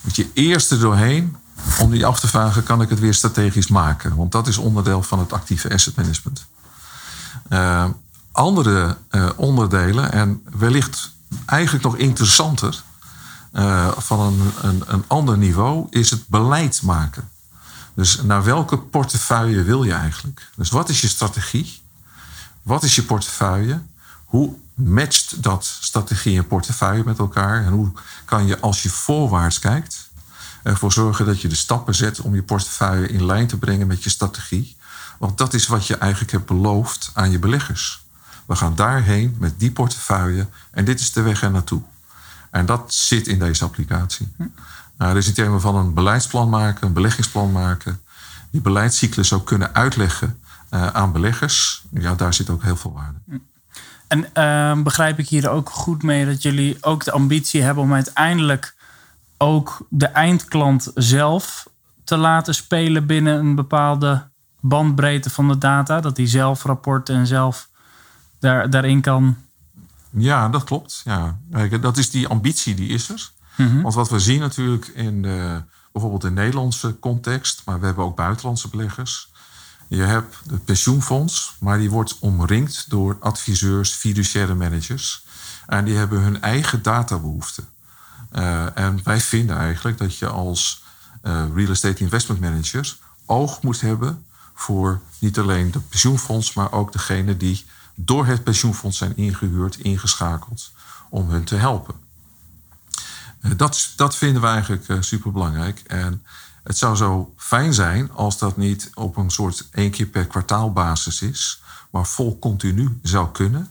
[0.00, 1.36] moet je eerst er doorheen
[1.80, 4.16] om die af te vragen: kan ik het weer strategisch maken?
[4.16, 6.46] Want dat is onderdeel van het actieve asset management.
[7.50, 7.84] Uh,
[8.32, 11.12] andere uh, onderdelen, en wellicht
[11.46, 12.82] eigenlijk nog interessanter,
[13.52, 17.28] uh, van een, een, een, ander niveau, is het beleid maken.
[17.94, 20.50] Dus naar welke portefeuille wil je eigenlijk?
[20.56, 21.80] Dus wat is je strategie?
[22.62, 23.82] Wat is je portefeuille?
[24.24, 27.64] Hoe matcht dat strategie en portefeuille met elkaar?
[27.64, 27.92] En hoe
[28.24, 30.10] kan je, als je voorwaarts kijkt,
[30.62, 34.04] ervoor zorgen dat je de stappen zet om je portefeuille in lijn te brengen met
[34.04, 34.76] je strategie?
[35.18, 38.06] Want dat is wat je eigenlijk hebt beloofd aan je beleggers.
[38.46, 41.82] We gaan daarheen met die portefeuille en dit is de weg er naartoe.
[42.50, 44.34] En dat zit in deze applicatie.
[44.98, 48.00] Nou, dus in termen van een beleidsplan maken, een beleggingsplan maken,
[48.50, 50.38] die beleidscyclus ook kunnen uitleggen
[50.70, 53.18] uh, aan beleggers, ja, daar zit ook heel veel waarde.
[54.08, 57.94] En uh, begrijp ik hier ook goed mee dat jullie ook de ambitie hebben om
[57.94, 58.76] uiteindelijk
[59.38, 61.68] ook de eindklant zelf
[62.04, 64.28] te laten spelen binnen een bepaalde
[64.60, 66.00] bandbreedte van de data?
[66.00, 67.68] Dat hij zelf rapporten en zelf
[68.38, 69.36] daar, daarin kan.
[70.10, 71.02] Ja, dat klopt.
[71.04, 71.38] Ja.
[71.80, 73.30] Dat is die ambitie, die is er.
[73.56, 78.04] Mm Want wat we zien natuurlijk in de, bijvoorbeeld de Nederlandse context, maar we hebben
[78.04, 79.30] ook buitenlandse beleggers.
[79.88, 85.26] Je hebt het pensioenfonds, maar die wordt omringd door adviseurs, fiduciaire managers.
[85.66, 87.68] En die hebben hun eigen databehoeften.
[88.32, 90.84] Uh, en wij vinden eigenlijk dat je als
[91.22, 92.96] uh, real estate investment manager
[93.26, 94.24] oog moet hebben
[94.54, 100.70] voor niet alleen de pensioenfonds, maar ook degene die door het pensioenfonds zijn ingehuurd, ingeschakeld
[101.08, 101.94] om hun te helpen.
[103.40, 105.82] Eh, dat, dat vinden we eigenlijk superbelangrijk.
[105.86, 106.22] En
[106.68, 110.72] het zou zo fijn zijn als dat niet op een soort één keer per kwartaal
[110.72, 113.70] basis is, maar vol continu zou kunnen.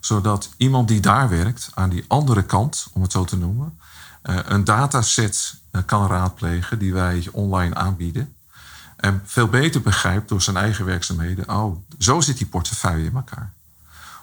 [0.00, 3.78] Zodat iemand die daar werkt, aan die andere kant, om het zo te noemen,
[4.22, 5.54] uh, een dataset
[5.86, 8.34] kan raadplegen die wij online aanbieden.
[8.96, 11.50] En veel beter begrijpt door zijn eigen werkzaamheden.
[11.50, 13.52] Oh, zo zit die portefeuille in elkaar.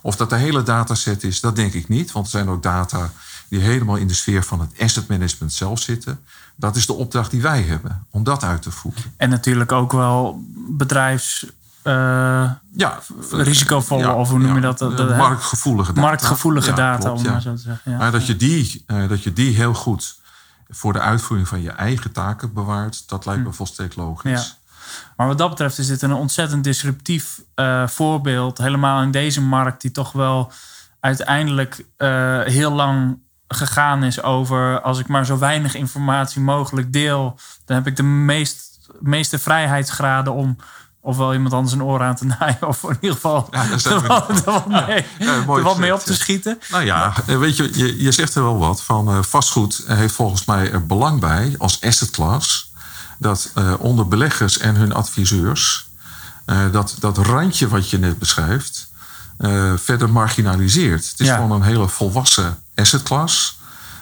[0.02, 2.12] Of dat de hele dataset is, dat denk ik niet.
[2.12, 3.12] Want er zijn ook data
[3.50, 6.24] die helemaal in de sfeer van het asset management zelf zitten.
[6.60, 9.04] Dat is de opdracht die wij hebben, om dat uit te voeren.
[9.18, 11.46] En natuurlijk ook wel bedrijfs...
[11.82, 11.94] eh,
[12.72, 13.00] Ja,
[13.32, 14.80] risicovolle, ja, of hoe noem je dat?
[15.18, 16.08] marktgevoelige data.
[16.08, 17.98] marktgevoelige data, klopt, om maar zo te zeggen.
[17.98, 20.20] Maar dat je, die, eh, dat je die heel goed
[20.70, 24.58] voor de uitvoering van je eigen taken bewaart, dat lijkt me volstrekt logisch.
[24.58, 24.58] Hm.
[25.16, 28.58] Maar wat dat betreft is dit een ontzettend disruptief eh, voorbeeld.
[28.58, 30.52] Helemaal in deze markt die toch wel
[31.00, 31.86] uiteindelijk
[32.46, 33.18] heel lang
[33.56, 34.82] gegaan is over...
[34.82, 37.40] als ik maar zo weinig informatie mogelijk deel...
[37.66, 40.58] dan heb ik de meest, meeste vrijheidsgraden om...
[41.02, 42.68] ofwel iemand anders een oor aan te naaien...
[42.68, 46.14] of in ieder geval Ja, er wat, wat mee, Ja, mooi wat mee op te
[46.16, 46.60] schieten.
[46.72, 49.10] Nou ja, weet je, je, je zegt er wel wat van.
[49.10, 52.72] eh, vastgoed heeft volgens mij er belang bij als asset class.
[53.18, 55.88] Dat eh, onder beleggers en hun adviseurs.
[56.46, 58.88] eh, dat, dat randje wat je net beschrijft.
[59.76, 61.10] verder marginaliseert.
[61.10, 61.36] Het is Ja.
[61.36, 63.58] gewoon een hele volwassen asset class.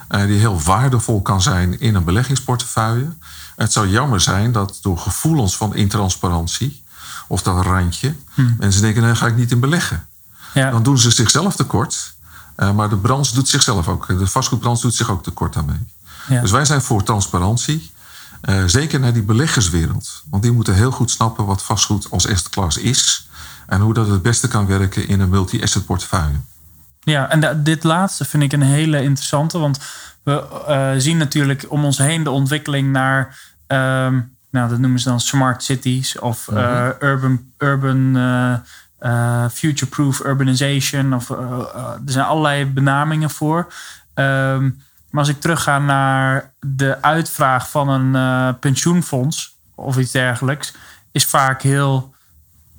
[0.07, 3.07] eh, die heel waardevol kan zijn in een beleggingsportefeuille.
[3.55, 6.83] Het zou jammer zijn dat door gevoelens van intransparantie.
[7.27, 8.15] of dat randje.
[8.57, 10.07] mensen denken: nee, daar ga ik niet in beleggen
[10.53, 10.71] Ja.
[10.71, 12.15] dan doen ze zichzelf tekort.
[12.55, 14.07] Eh, maar de branche doet zichzelf ook.
[14.07, 15.85] De vastgoedbranche doet zich ook tekort daarmee.
[16.29, 16.41] Ja.
[16.41, 17.91] Dus wij zijn voor transparantie.
[18.41, 20.23] eh, zeker naar die beleggerswereld.
[20.29, 23.27] Want die moeten heel goed snappen wat vastgoed als asset class is.
[23.67, 26.35] En hoe dat het beste kan werken in een multi-asset portefeuille.
[27.11, 29.57] Ja, en dit laatste vind ik een hele interessante.
[29.57, 29.79] Want
[30.23, 33.39] we eh, zien natuurlijk om ons heen de ontwikkeling naar...
[33.67, 38.17] ehm, nou, dat noemen ze dan smart cities of eh, urban, urban
[38.99, 41.13] eh, future-proof urbanization.
[41.13, 43.73] Of, er zijn allerlei benamingen voor.
[44.13, 44.63] Ehm,
[45.09, 50.73] maar als ik terugga naar de uitvraag van een pensioenfonds of iets dergelijks...
[51.11, 52.15] is vaak heel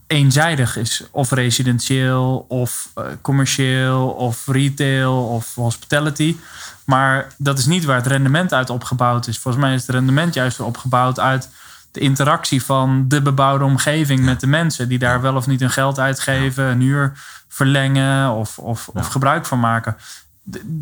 [0.09, 1.03] eenzijdig is.
[1.11, 6.37] Of residentieel, of eh, commercieel, of retail, of hospitality.
[6.85, 9.39] Maar dat is niet waar het rendement uit opgebouwd is.
[9.39, 11.49] Volgens mij is het rendement juist opgebouwd uit
[11.93, 14.89] de interactie van de bebouwde omgeving met de mensen.
[14.89, 17.13] Die daar wel of niet hun geld uitgeven, een huur
[17.49, 19.97] verlengen of, of, of gebruik van maken.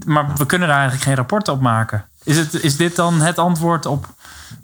[0.07, 2.05] Maar we kunnen daar eigenlijk geen rapport op maken.
[2.25, 4.15] Is, het, is dit dan het antwoord op,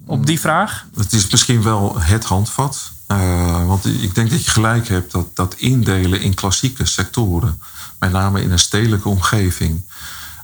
[0.07, 0.87] op die vraag?
[0.97, 2.93] Het is misschien wel het handvat.
[3.13, 7.63] Eh, want ik denk dat je gelijk hebt dat, dat indelen in klassieke sectoren,
[7.99, 9.81] met name in een stedelijke omgeving,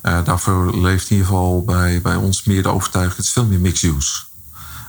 [0.03, 3.45] eh, daarvoor leeft in ieder geval bij, bij ons meer de overtuiging, het is veel
[3.45, 4.23] meer mixed use.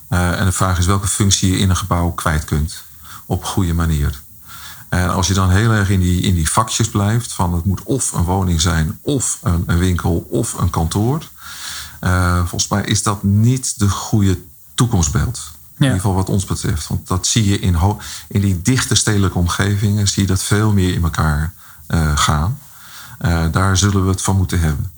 [0.08, 2.84] Eh, en de vraag is welke functie je in een gebouw kwijt kunt
[3.26, 4.22] op goede manier.
[4.90, 7.84] En als je dan heel erg in die, in die vakjes blijft, van het moet
[7.84, 11.28] of een woning zijn, of een, een winkel, of een kantoor.
[12.38, 14.40] volgens mij is dat niet de goede
[14.74, 15.52] toekomstbeeld.
[15.80, 16.88] In ieder geval wat ons betreft.
[16.88, 17.78] Want dat zie je in,
[18.28, 21.54] in die dichte stedelijke omgevingen, zie je dat veel meer in elkaar
[21.88, 22.60] eh, gaan.
[23.18, 24.92] Eh, daar zullen we het van moeten hebben.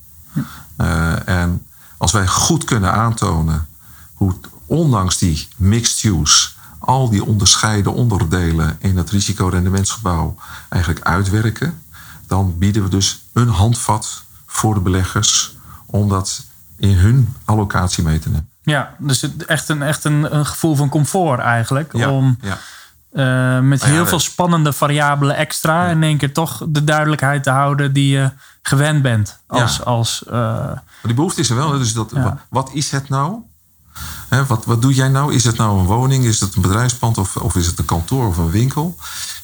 [0.76, 1.66] Eh, en
[1.98, 3.68] als wij goed kunnen aantonen
[4.14, 10.36] hoe ondanks die mixed use al die onderscheiden onderdelen in het risicorendementsgebouw
[10.70, 11.84] eigenlijk uitwerken,
[12.28, 16.44] dan bieden we dus een handvat voor de beleggers om dat
[16.78, 18.51] in hun allocatie mee te nemen.
[18.64, 21.94] Ja, dus het, echt, een, echt een, een gevoel van comfort eigenlijk.
[21.94, 22.58] Ja, Om ja.
[23.12, 27.50] eh, met Nou heel veel spannende variabelen extra in één keer toch de duidelijkheid te
[27.50, 29.40] houden die je gewend bent.
[29.48, 31.72] Als, als, eh, Maar die behoefte is er wel.
[31.72, 31.78] hè.
[31.78, 32.14] Dus dat,
[32.50, 33.36] Wat is het nou?
[34.30, 35.34] Hè, wat, wat doe jij nou?
[35.34, 36.26] Is het nou een woning?
[36.26, 37.18] Is het een bedrijfspand?
[37.18, 38.96] Of, of is het een kantoor of een winkel?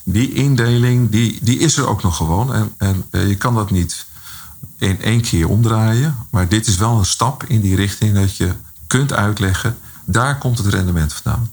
[0.03, 2.53] Die indeling, die, die is er ook nog gewoon.
[2.53, 4.05] En, en eh, je kan dat niet
[4.77, 6.15] in één keer omdraaien.
[6.29, 8.53] Maar dit is wel een stap in die richting dat je
[8.87, 9.77] kunt uitleggen...
[10.05, 11.49] daar komt het rendement vandaan.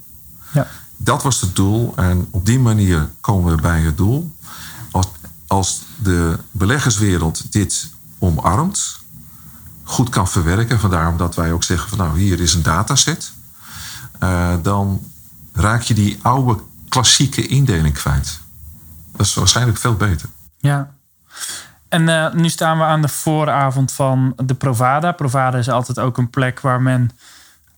[0.53, 0.67] ja.
[0.97, 4.35] Dat was het doel en op die manier komen we bij het doel.
[4.91, 5.07] Als,
[5.47, 9.01] als de beleggerswereld dit omarmt,
[9.83, 13.33] goed kan verwerken, vandaar dat wij ook zeggen van nou hier is een dataset,
[14.19, 15.05] eh, dan
[15.53, 18.41] raak je die oude klassieke indeling kwijt.
[19.17, 20.29] Dat is waarschijnlijk veel beter.
[20.59, 20.95] Ja.
[21.95, 25.13] En eh, nu staan we aan de vooravond van de Provada.
[25.13, 27.11] Provada is altijd ook een plek waar men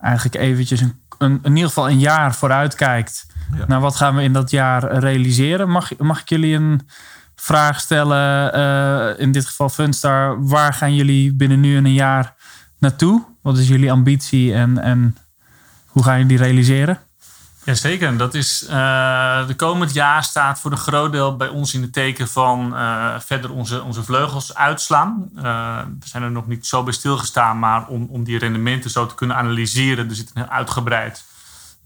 [0.00, 3.26] eigenlijk eventjes een, een, in ieder geval een jaar vooruit kijkt.
[3.56, 3.64] Ja.
[3.66, 5.68] Nou, wat gaan we in dat jaar realiseren?
[5.68, 6.88] Mag, mag ik jullie een
[7.34, 8.52] vraag stellen?
[8.52, 10.46] eh, in dit geval Funstar.
[10.46, 12.34] Waar gaan jullie binnen nu en een jaar
[12.78, 13.24] naartoe?
[13.42, 15.16] Wat is jullie ambitie en, en
[15.86, 16.98] hoe gaan jullie die realiseren?
[17.66, 21.82] Jazeker, dat is eh, de komend jaar staat voor een groot deel bij ons in
[21.82, 25.30] het teken van eh, verder onze, onze vleugels uitslaan.
[25.36, 29.06] Eh, we zijn er nog niet zo bij stilgestaan, maar om, om die rendementen zo
[29.06, 31.24] te kunnen analyseren, er zit een heel uitgebreid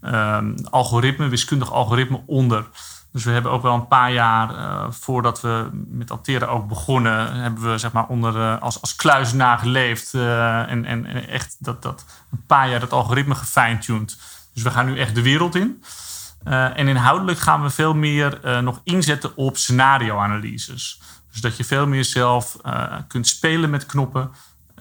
[0.01, 2.65] ehm, algoritme, wiskundig algoritme onder.
[3.11, 4.53] Dus we hebben ook wel een paar jaar
[4.93, 10.13] voordat we met Altera ook begonnen, hebben we zeg maar onder, als, als kluizenaar geleefd.
[10.13, 14.17] Uh, en, en, en, echt dat, dat een paar jaar dat algoritme gefine-tuned.
[14.53, 15.83] Dus we gaan nu echt de wereld in.
[16.43, 21.01] en inhoudelijk gaan we veel meer nog inzetten op scenario-analyses.
[21.31, 22.57] Dus dat je veel meer zelf
[23.07, 24.31] kunt spelen met knoppen.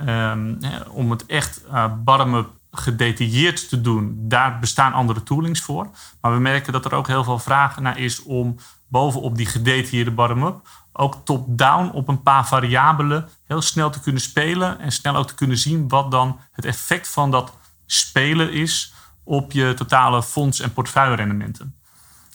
[0.09, 1.63] Um, om het echt
[2.05, 5.91] bottom-up gedetailleerd te doen, daar bestaan andere toolings voor.
[6.21, 8.57] Maar we merken dat er ook heel veel vraag naar is om
[8.89, 14.79] bovenop die gedetailleerde bottom-up ook top-down op een paar variabelen heel snel te kunnen spelen
[14.79, 17.57] en snel ook te kunnen zien wat dan het effect van dat
[17.87, 18.93] spelen is
[19.31, 21.75] op je totale fonds- en portefeuille-rendementen.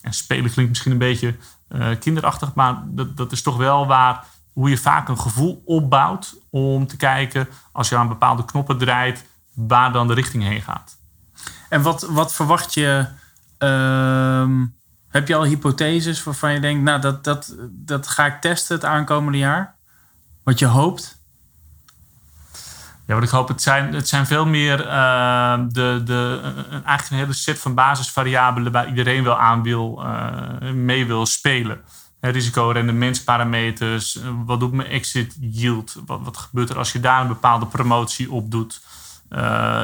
[0.01, 1.35] En spelen klinkt misschien een beetje
[1.69, 6.35] uh, kinderachtig, maar dat, dat is toch wel waar hoe je vaak een gevoel opbouwt
[6.49, 10.97] om te kijken als je aan bepaalde knoppen draait waar dan de richting heen gaat.
[11.69, 13.05] En wat, wat verwacht je?
[13.57, 14.65] Ehm,
[15.09, 18.85] heb je al hypotheses waarvan je denkt, nou, dat, dat, dat ga ik testen het
[18.85, 19.75] aankomende jaar?
[20.43, 21.23] Wat je hoopt?
[23.07, 26.39] Ja, wat ik hoop, het zijn, het zijn veel meer uh, de, de,
[26.69, 31.81] eigenlijk een hele set van basisvariabelen waar iedereen wel aan wil, uh, mee wil spelen.
[32.19, 35.95] Risico, rendementsparameters, wat doet mijn exit yield?
[36.05, 38.81] Wat, wat gebeurt er als je daar een bepaalde promotie op doet?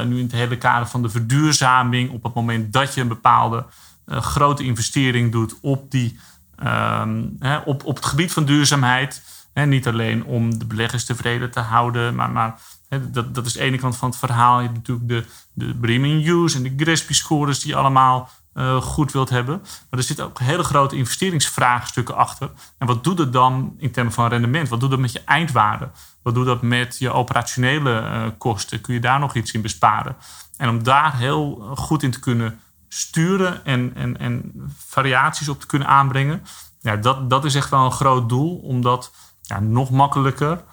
[0.06, 3.64] Nu in het hele kader van de verduurzaming, op het moment dat je een bepaalde
[4.06, 6.18] grote investering doet op, die,
[6.62, 7.02] uh,
[7.38, 9.22] hè, op, op het gebied van duurzaamheid.
[9.52, 12.60] En niet alleen om de beleggers tevreden te houden, maar, maar
[13.00, 14.56] dat, dat is de ene kant van het verhaal.
[14.56, 19.12] Je hebt natuurlijk de, de Bremen Use en de GRESB-scores die je allemaal uh, goed
[19.12, 19.58] wilt hebben.
[19.60, 22.50] Maar er zitten ook hele grote investeringsvraagstukken achter.
[22.78, 24.68] En wat doet het dan in termen van rendement?
[24.68, 25.90] Wat doet het met je eindwaarde?
[26.22, 28.80] Wat doet dat met je operationele uh, kosten?
[28.80, 30.16] Kun je daar nog iets in besparen?
[30.56, 35.66] En om daar heel goed in te kunnen sturen en, en, en variaties op te
[35.66, 36.42] kunnen aanbrengen,
[36.80, 40.64] ja, dat, dat is echt wel een groot doel, om dat ja, nog makkelijker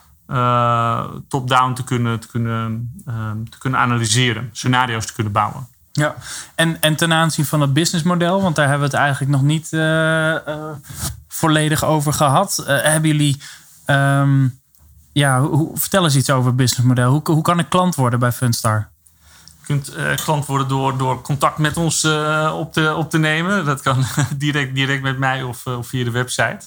[1.27, 5.67] top-down te kunnen, te, kunnen, uh, te kunnen analyseren, scenario's te kunnen bouwen.
[5.91, 6.15] Ja,
[6.55, 9.71] en, en ten aanzien van het businessmodel, want daar hebben we het eigenlijk nog niet
[9.71, 10.35] uh,
[11.27, 12.63] volledig over gehad.
[12.65, 13.41] hebben jullie
[13.85, 14.59] um,
[15.11, 17.11] ja, hoe, vertel eens iets over het businessmodel.
[17.11, 18.89] Hoe, hoe kan ik klant worden bij Funstar?
[19.59, 23.17] Je kunt uh, klant worden door, door contact met ons uh, op, te, op te
[23.17, 23.65] nemen.
[23.65, 24.03] Dat kan
[24.37, 26.59] direct, direct met mij of, uh, of via de website.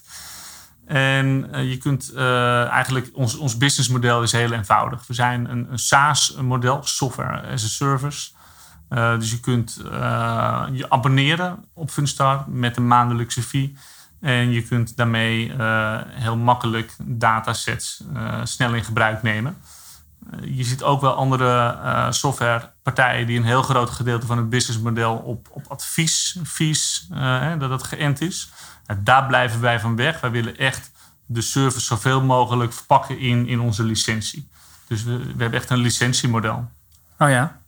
[0.87, 5.07] En je kunt eigenlijk, ons, ons businessmodel is heel eenvoudig.
[5.07, 8.31] We zijn een, een SaaS-model, software as a service.
[8.89, 9.81] dus je kunt
[10.73, 13.77] je abonneren op Funstar met een maandelijkse fee.
[14.21, 15.53] En je kunt daarmee
[16.09, 18.05] heel makkelijk datasets
[18.43, 19.57] snel in gebruik nemen.
[20.41, 21.77] Je ziet ook wel andere
[22.11, 27.09] softwarepartijen die een heel groot gedeelte van het businessmodel op, op advies, fees,
[27.59, 28.51] dat dat geënt is.
[29.03, 30.21] Daar blijven wij van weg.
[30.21, 30.91] Wij willen echt
[31.27, 34.49] de service zoveel mogelijk verpakken in, in onze licentie.
[34.89, 36.71] Dus we, we hebben echt een licentiemodel.
[37.19, 37.61] Oh ja.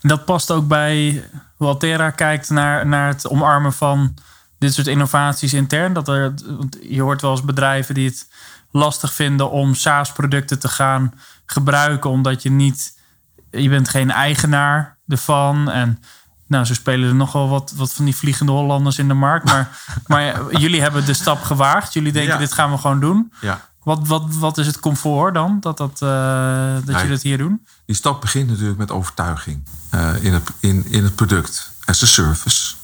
[0.00, 1.24] En dat past ook bij
[1.56, 4.14] hoe Altera kijkt naar, naar het omarmen van
[4.58, 5.92] dit soort innovaties intern?
[5.92, 6.34] Dat er,
[6.80, 8.28] je hoort wel eens bedrijven die het
[8.70, 11.14] lastig vinden om SaaS-producten te gaan
[11.46, 12.98] gebruiken, omdat je niet,
[13.50, 15.70] je bent geen eigenaar ervan.
[15.70, 16.02] En
[16.48, 19.44] nou, zo spelen er nogal wat, wat van die vliegende Hollanders in de markt.
[19.44, 21.92] Maar, maar jullie hebben de stap gewaagd.
[21.92, 23.32] Jullie denken, dit gaan we gewoon doen.
[23.40, 23.66] Ja.
[23.82, 27.66] Wat, wat, wat is het comfort dan, dat, dat, uh, dat jullie dat hier doen?
[27.86, 29.62] Die stap begint natuurlijk met overtuiging
[29.94, 32.74] uh, in, het, in, in het product as a service.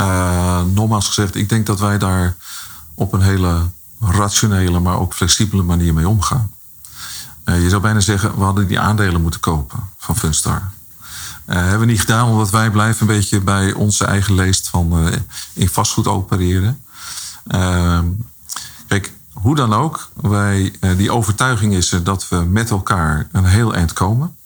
[0.00, 2.36] Uh, nogmaals gezegd, ik denk dat wij daar
[2.94, 3.60] op een hele
[4.00, 6.50] rationele, maar ook flexibele manier mee omgaan.
[7.44, 10.70] Je zou bijna zeggen, we hadden die aandelen moeten kopen van Funstar.
[11.50, 15.10] Uh, hebben we niet gedaan, omdat wij blijven een beetje bij onze eigen leest van
[15.52, 16.84] in vastgoed opereren.
[17.46, 18.04] Ehm,
[18.86, 23.74] kijk, hoe dan ook, wij, die overtuiging is er dat we met elkaar een heel
[23.74, 24.36] eind komen.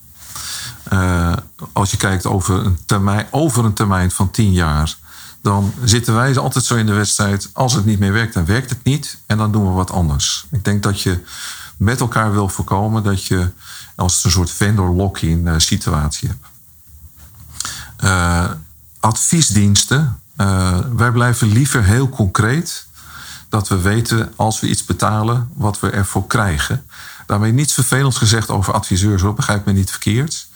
[1.72, 4.96] als je kijkt over een, termijn, over een termijn van tien jaar,
[5.44, 7.50] dan zitten wij altijd zo in de wedstrijd.
[7.52, 9.18] Als het niet meer werkt, dan werkt het niet.
[9.26, 10.46] En dan doen we wat anders.
[10.50, 11.24] Ik denk dat je
[11.76, 13.50] met elkaar wil voorkomen dat je
[13.94, 16.46] als een soort vendor lock-in eh, situatie hebt.
[18.04, 18.50] Uh,
[19.00, 20.18] adviesdiensten.
[20.36, 22.86] Uh, wij blijven liever heel concreet.
[23.48, 26.86] Dat we weten als we iets betalen wat we ervoor krijgen.
[27.26, 30.48] Daarmee niets vervelends gezegd over adviseurs, hoor, begrijp me niet verkeerd.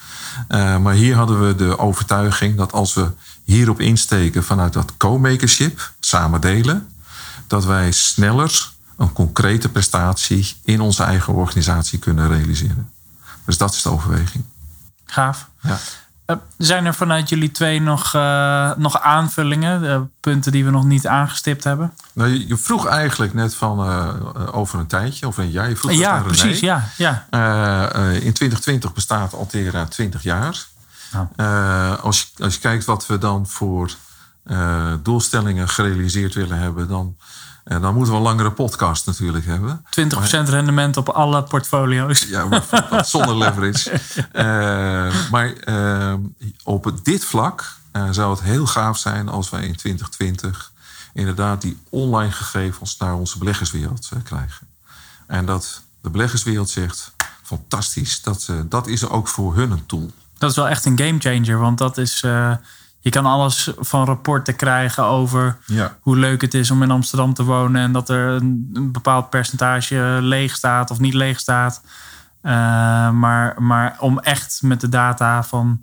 [0.48, 3.10] Uh, maar hier hadden we de overtuiging dat als we
[3.44, 6.88] hierop insteken vanuit dat co-makership, samen delen,
[7.46, 12.90] dat wij sneller een concrete prestatie in onze eigen organisatie kunnen realiseren.
[13.44, 14.44] Dus dat is de overweging.
[15.04, 15.48] Gaaf.
[15.62, 15.78] Ja.
[16.28, 20.10] Eh, zijn er vanuit jullie twee nog, eh, nog aanvullingen?
[20.20, 21.92] punten die we nog niet aangestipt hebben?
[22.12, 25.68] Nou, je, vroeg eigenlijk net van eh, over een tijdje, over een jaar.
[25.68, 26.26] Je vroeg ja, René.
[26.26, 26.60] precies.
[26.60, 27.26] Ja, ja.
[27.30, 30.66] Eh, in 2020 bestaat Altera 20 jaar.
[31.12, 31.26] Nou.
[32.00, 33.90] Als, je, als je kijkt wat we dan voor
[35.02, 37.16] doelstellingen gerealiseerd willen hebben, dan,
[37.68, 39.84] eh, dan moeten we een langere podcast natuurlijk hebben.
[40.46, 42.22] 20% rendement op alle portfolio's.
[42.22, 42.64] Ja, maar
[43.04, 43.90] zonder leverage.
[44.32, 46.14] Eh, maar eh,
[46.64, 50.72] op dit vlak eh, zou het heel gaaf zijn als wij in 2020
[51.12, 54.66] inderdaad die online gegevens naar onze beleggerswereld eh, krijgen.
[55.26, 57.12] En dat de beleggerswereld zegt,
[57.42, 60.10] fantastisch, dat, dat is ook voor hun een tool.
[60.38, 61.58] Dat is wel echt een gamechanger.
[61.58, 62.24] Want dat is.
[63.08, 65.96] Je kan alles van rapporten krijgen over Ja.
[66.00, 67.82] hoe leuk het is om in Amsterdam te wonen.
[67.82, 71.80] En dat er een, een bepaald percentage leeg staat of niet leeg staat.
[72.40, 72.52] Eh,
[73.10, 75.82] maar, maar om echt met de data van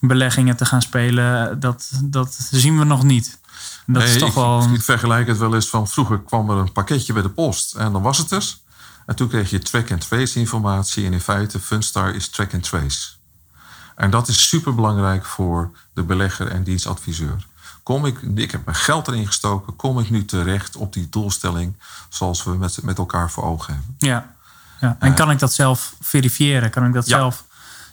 [0.00, 3.40] beleggingen te gaan spelen, dat, dat zien we nog niet.
[3.86, 4.62] Dat is Nee, toch ik, wel.
[4.62, 7.74] een- ik vergelijk het wel eens van vroeger kwam er een pakketje bij de post
[7.74, 8.54] en dan was het er.
[9.06, 11.06] En toen kreeg je track-and-trace informatie.
[11.06, 13.08] En in feite, Funstar is track-and-trace.
[13.96, 17.46] En dat is super belangrijk voor de belegger en dienstadviseur.
[17.82, 21.74] Kom ik, ik heb mijn geld erin gestoken, kom ik nu terecht op die doelstelling
[22.08, 23.94] zoals we met, met elkaar voor ogen hebben?
[23.98, 24.26] Ja.
[24.80, 24.96] ja.
[24.98, 26.70] En kan ik dat zelf verifiëren?
[26.70, 27.16] Kan ik dat Ja.
[27.16, 27.44] zelf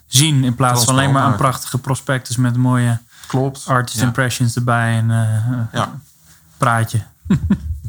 [0.08, 3.64] zien in plaats van alleen maar een prachtige prospectus met mooie Klopt.
[3.68, 4.06] artist Ja.
[4.06, 6.00] impressions erbij en eh, Ja.
[6.58, 7.04] praatje.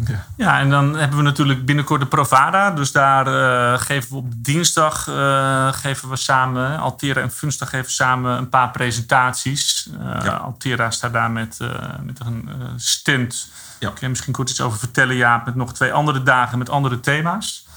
[0.06, 0.26] Ja.
[0.36, 2.70] Ja, en dan hebben we natuurlijk binnenkort de Provada.
[2.70, 7.92] Dus daar eh, geven we op dinsdag eh, geven we samen, Altera en Funsta geven
[7.92, 9.90] samen een paar presentaties.
[10.22, 10.34] Ja.
[10.34, 11.58] Altera staat daar met,
[12.02, 13.48] met een stand.
[13.78, 13.88] Ja.
[13.88, 17.00] Kun je misschien kort iets over vertellen, Jaap, met nog twee andere dagen met andere
[17.00, 17.68] thema's.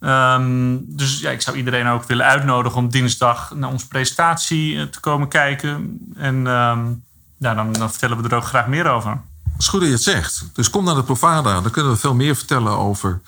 [0.00, 5.00] Ehm, dus ja, ik zou iedereen ook willen uitnodigen om dinsdag naar onze presentatie te
[5.00, 5.98] komen kijken.
[6.16, 6.92] En ehm,
[7.38, 9.20] ja, dan, dan vertellen we er ook graag meer over.
[9.60, 10.42] Is goed dat je het zegt.
[10.52, 11.60] Dus kom naar de Provada.
[11.60, 13.20] Dan kunnen we veel meer vertellen over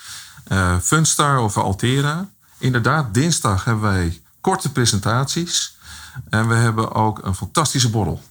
[0.45, 2.29] eh Funstar, over Altera.
[2.59, 5.77] Inderdaad, dinsdag hebben wij korte presentaties.
[6.31, 8.23] En we hebben ook een fantastische borrel.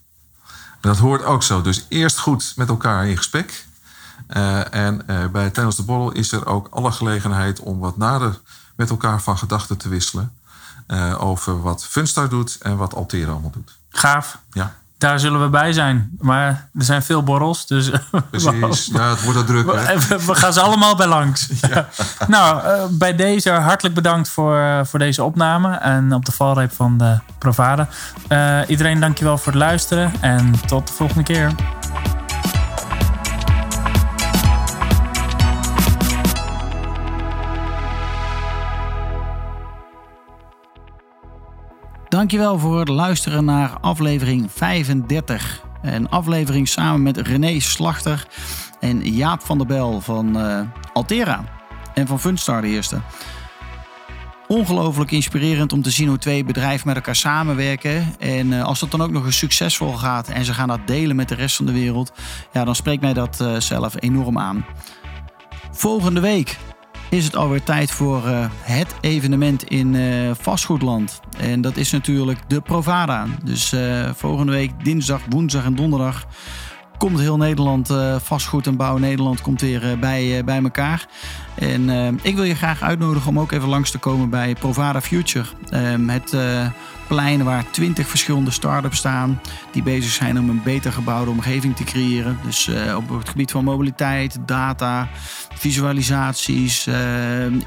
[0.81, 1.61] En dat hoort ook zo.
[1.61, 3.65] Dus eerst goed met elkaar in gesprek.
[4.27, 8.39] Eh, en eh, bij tijdens de borrel is er ook alle gelegenheid om wat nader
[8.75, 10.35] met elkaar van gedachten te wisselen.
[10.87, 13.77] eh, over wat Funstar doet en wat Altera allemaal doet.
[13.89, 14.37] Gaaf.
[14.51, 16.09] Ja, Daar zullen we bij zijn.
[16.19, 17.91] Maar er zijn veel borrels, dus
[18.29, 18.89] precies.
[18.93, 19.71] Ja, het wordt al druk.
[19.75, 19.99] hè?
[20.07, 21.49] we, we gaan ze allemaal bij langs.
[22.27, 26.73] nou, eh, bij deze hartelijk bedankt voor, eh, voor deze opname en op de valreep
[26.73, 27.87] van de Provada.
[28.27, 31.51] Eh, iedereen dankjewel voor het luisteren en tot de volgende keer.
[42.11, 45.61] Dankjewel voor het luisteren naar aflevering 35.
[45.81, 48.27] Een aflevering samen met René Slachter
[48.79, 50.61] en Jaap van der Bel van eh,
[50.93, 51.43] Altera
[51.93, 53.01] en van Funstar de eerste.
[54.47, 58.15] Ongelooflijk inspirerend om te zien hoe twee bedrijven met elkaar samenwerken.
[58.19, 61.15] En eh, als dat dan ook nog eens succesvol gaat en ze gaan dat delen
[61.15, 62.11] met de rest van de wereld,
[62.51, 64.65] ja, dan spreekt mij dat eh, zelf enorm aan.
[65.71, 66.57] Volgende week
[67.11, 71.19] is het alweer tijd voor eh, het evenement in eh, vastgoedland.
[71.37, 73.25] En dat is natuurlijk de Provada.
[73.43, 76.25] Dus eh, volgende week dinsdag, woensdag en donderdag
[76.97, 77.89] komt heel Nederland,
[78.23, 81.07] vastgoed en bouw Nederland, komt weer bij, bij elkaar.
[81.55, 81.89] En
[82.21, 85.45] ik wil je graag uitnodigen om ook even langs te komen bij Provada Future.
[85.69, 86.35] Ehm, het
[87.11, 89.41] plein waar twintig verschillende start-ups staan
[89.71, 92.39] die bezig zijn om een beter gebouwde omgeving te creëren.
[92.43, 95.09] Dus eh, op het gebied van mobiliteit, data,
[95.53, 96.95] visualisaties, eh,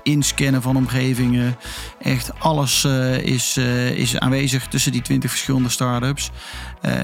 [0.02, 1.56] inscannen van omgevingen.
[1.98, 3.56] Echt alles eh, is,
[3.94, 6.30] is aanwezig tussen die 20 verschillende start-ups.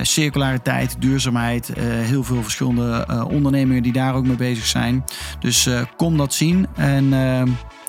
[0.02, 5.04] Circulariteit, duurzaamheid, heel veel verschillende ondernemingen die daar ook mee bezig zijn.
[5.38, 6.66] Dus kom dat zien.
[6.76, 7.12] En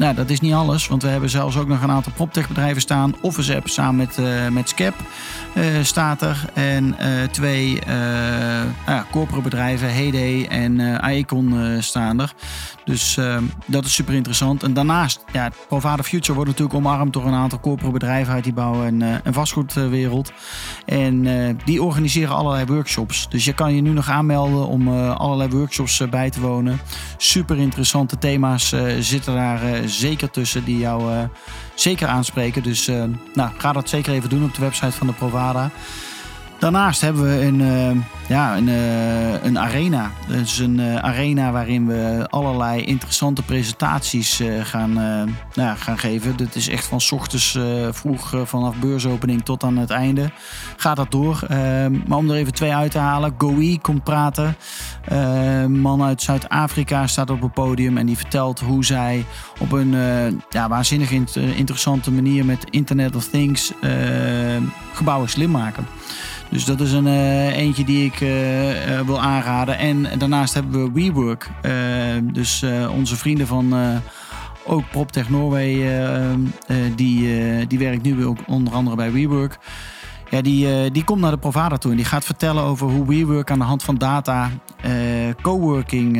[0.01, 2.81] nou, dat is niet alles, want we hebben zelfs ook nog een aantal proptech bedrijven
[2.81, 3.15] staan.
[3.21, 4.93] Office App samen met, eh met Scap
[5.53, 6.45] eh, staat er.
[6.53, 7.79] En eh, twee
[8.85, 12.33] ja, corporate bedrijven, Heyday en eh, staan er.
[12.85, 14.63] Dus eh, dat is super interessant.
[14.63, 18.53] En daarnaast, ja, Provada Future wordt natuurlijk omarmd door een aantal corporate bedrijven uit die
[18.53, 20.31] bouw- en, en vastgoedwereld.
[20.85, 21.27] En
[21.65, 23.29] die organiseren allerlei workshops.
[23.29, 26.79] Dus je kan je nu nog aanmelden om allerlei workshops bij te wonen.
[27.17, 31.23] Super interessante thema's zitten daar zeker tussen die jou eh,
[31.75, 32.63] zeker aanspreken.
[32.63, 35.69] Dus eh, nou, ga dat zeker even doen op de website van de Provada.
[36.59, 38.67] Daarnaast hebben we een, uh, ja, een,
[39.45, 40.11] een arena.
[40.27, 44.93] Dus een arena waarin we allerlei interessante presentaties gaan,
[45.53, 46.37] nou, gaan geven.
[46.37, 47.59] Dat is echt van ochtends
[47.91, 50.31] vroeg vanaf beursopening tot aan het einde.
[50.77, 51.39] Gaat dat door.
[52.07, 53.35] Maar om er even twee uit te halen.
[53.37, 54.55] Goi komt praten.
[55.05, 59.25] Een man uit Zuid-Afrika staat op het podium en die vertelt hoe zij
[59.59, 59.91] op een
[60.49, 63.73] ja, waanzinnig interessante manier met Internet of Things
[64.93, 65.85] gebouwen slim maken.
[66.51, 69.77] Dus dat is een uh, eentje die ik uh, uh, wil aanraden.
[69.77, 71.49] En daarnaast hebben we WeWork.
[72.23, 73.73] dus onze vrienden van
[74.65, 75.89] ook PropTech Norway,
[76.95, 79.57] die, die werkt nu ook onder andere bij WeWork.
[80.31, 83.51] Ja, die, die komt naar de Provada toe en die gaat vertellen over hoe WeWork
[83.51, 84.49] aan de hand van data,
[85.41, 86.17] coworking,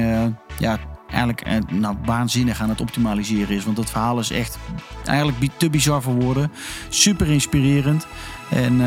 [0.58, 0.78] ja,
[1.10, 3.64] eigenlijk nou, waanzinnig aan het optimaliseren is.
[3.64, 4.58] Want dat verhaal is echt
[5.06, 6.52] eigenlijk te bizar voor woorden.
[6.90, 8.08] Super inspirerend.
[8.50, 8.82] En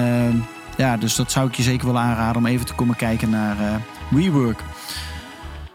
[0.77, 3.57] ja, dus dat zou ik je zeker willen aanraden om even te komen kijken naar
[4.11, 4.63] WeWork.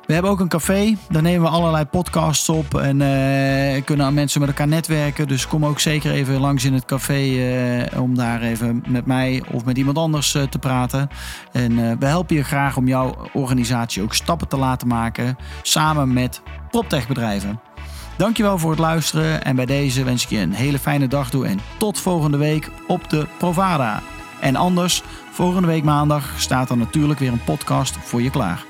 [0.09, 0.97] We hebben ook een café.
[1.09, 5.27] Daar nemen we allerlei podcasts op en uh, kunnen mensen met elkaar netwerken.
[5.27, 7.21] Dus kom ook zeker even langs in het café
[7.93, 11.09] uh, om daar even met mij of met iemand anders uh, te praten.
[11.51, 16.41] En we helpen je graag om jouw organisatie ook stappen te laten maken samen met
[16.69, 17.59] PropTech bedrijven.
[18.17, 21.45] Dankjewel voor het luisteren en bij deze wens ik je een hele fijne dag toe
[21.45, 24.01] en tot volgende week op de Provada.
[24.41, 28.68] En anders, volgende week maandag staat er natuurlijk weer een podcast voor je klaar.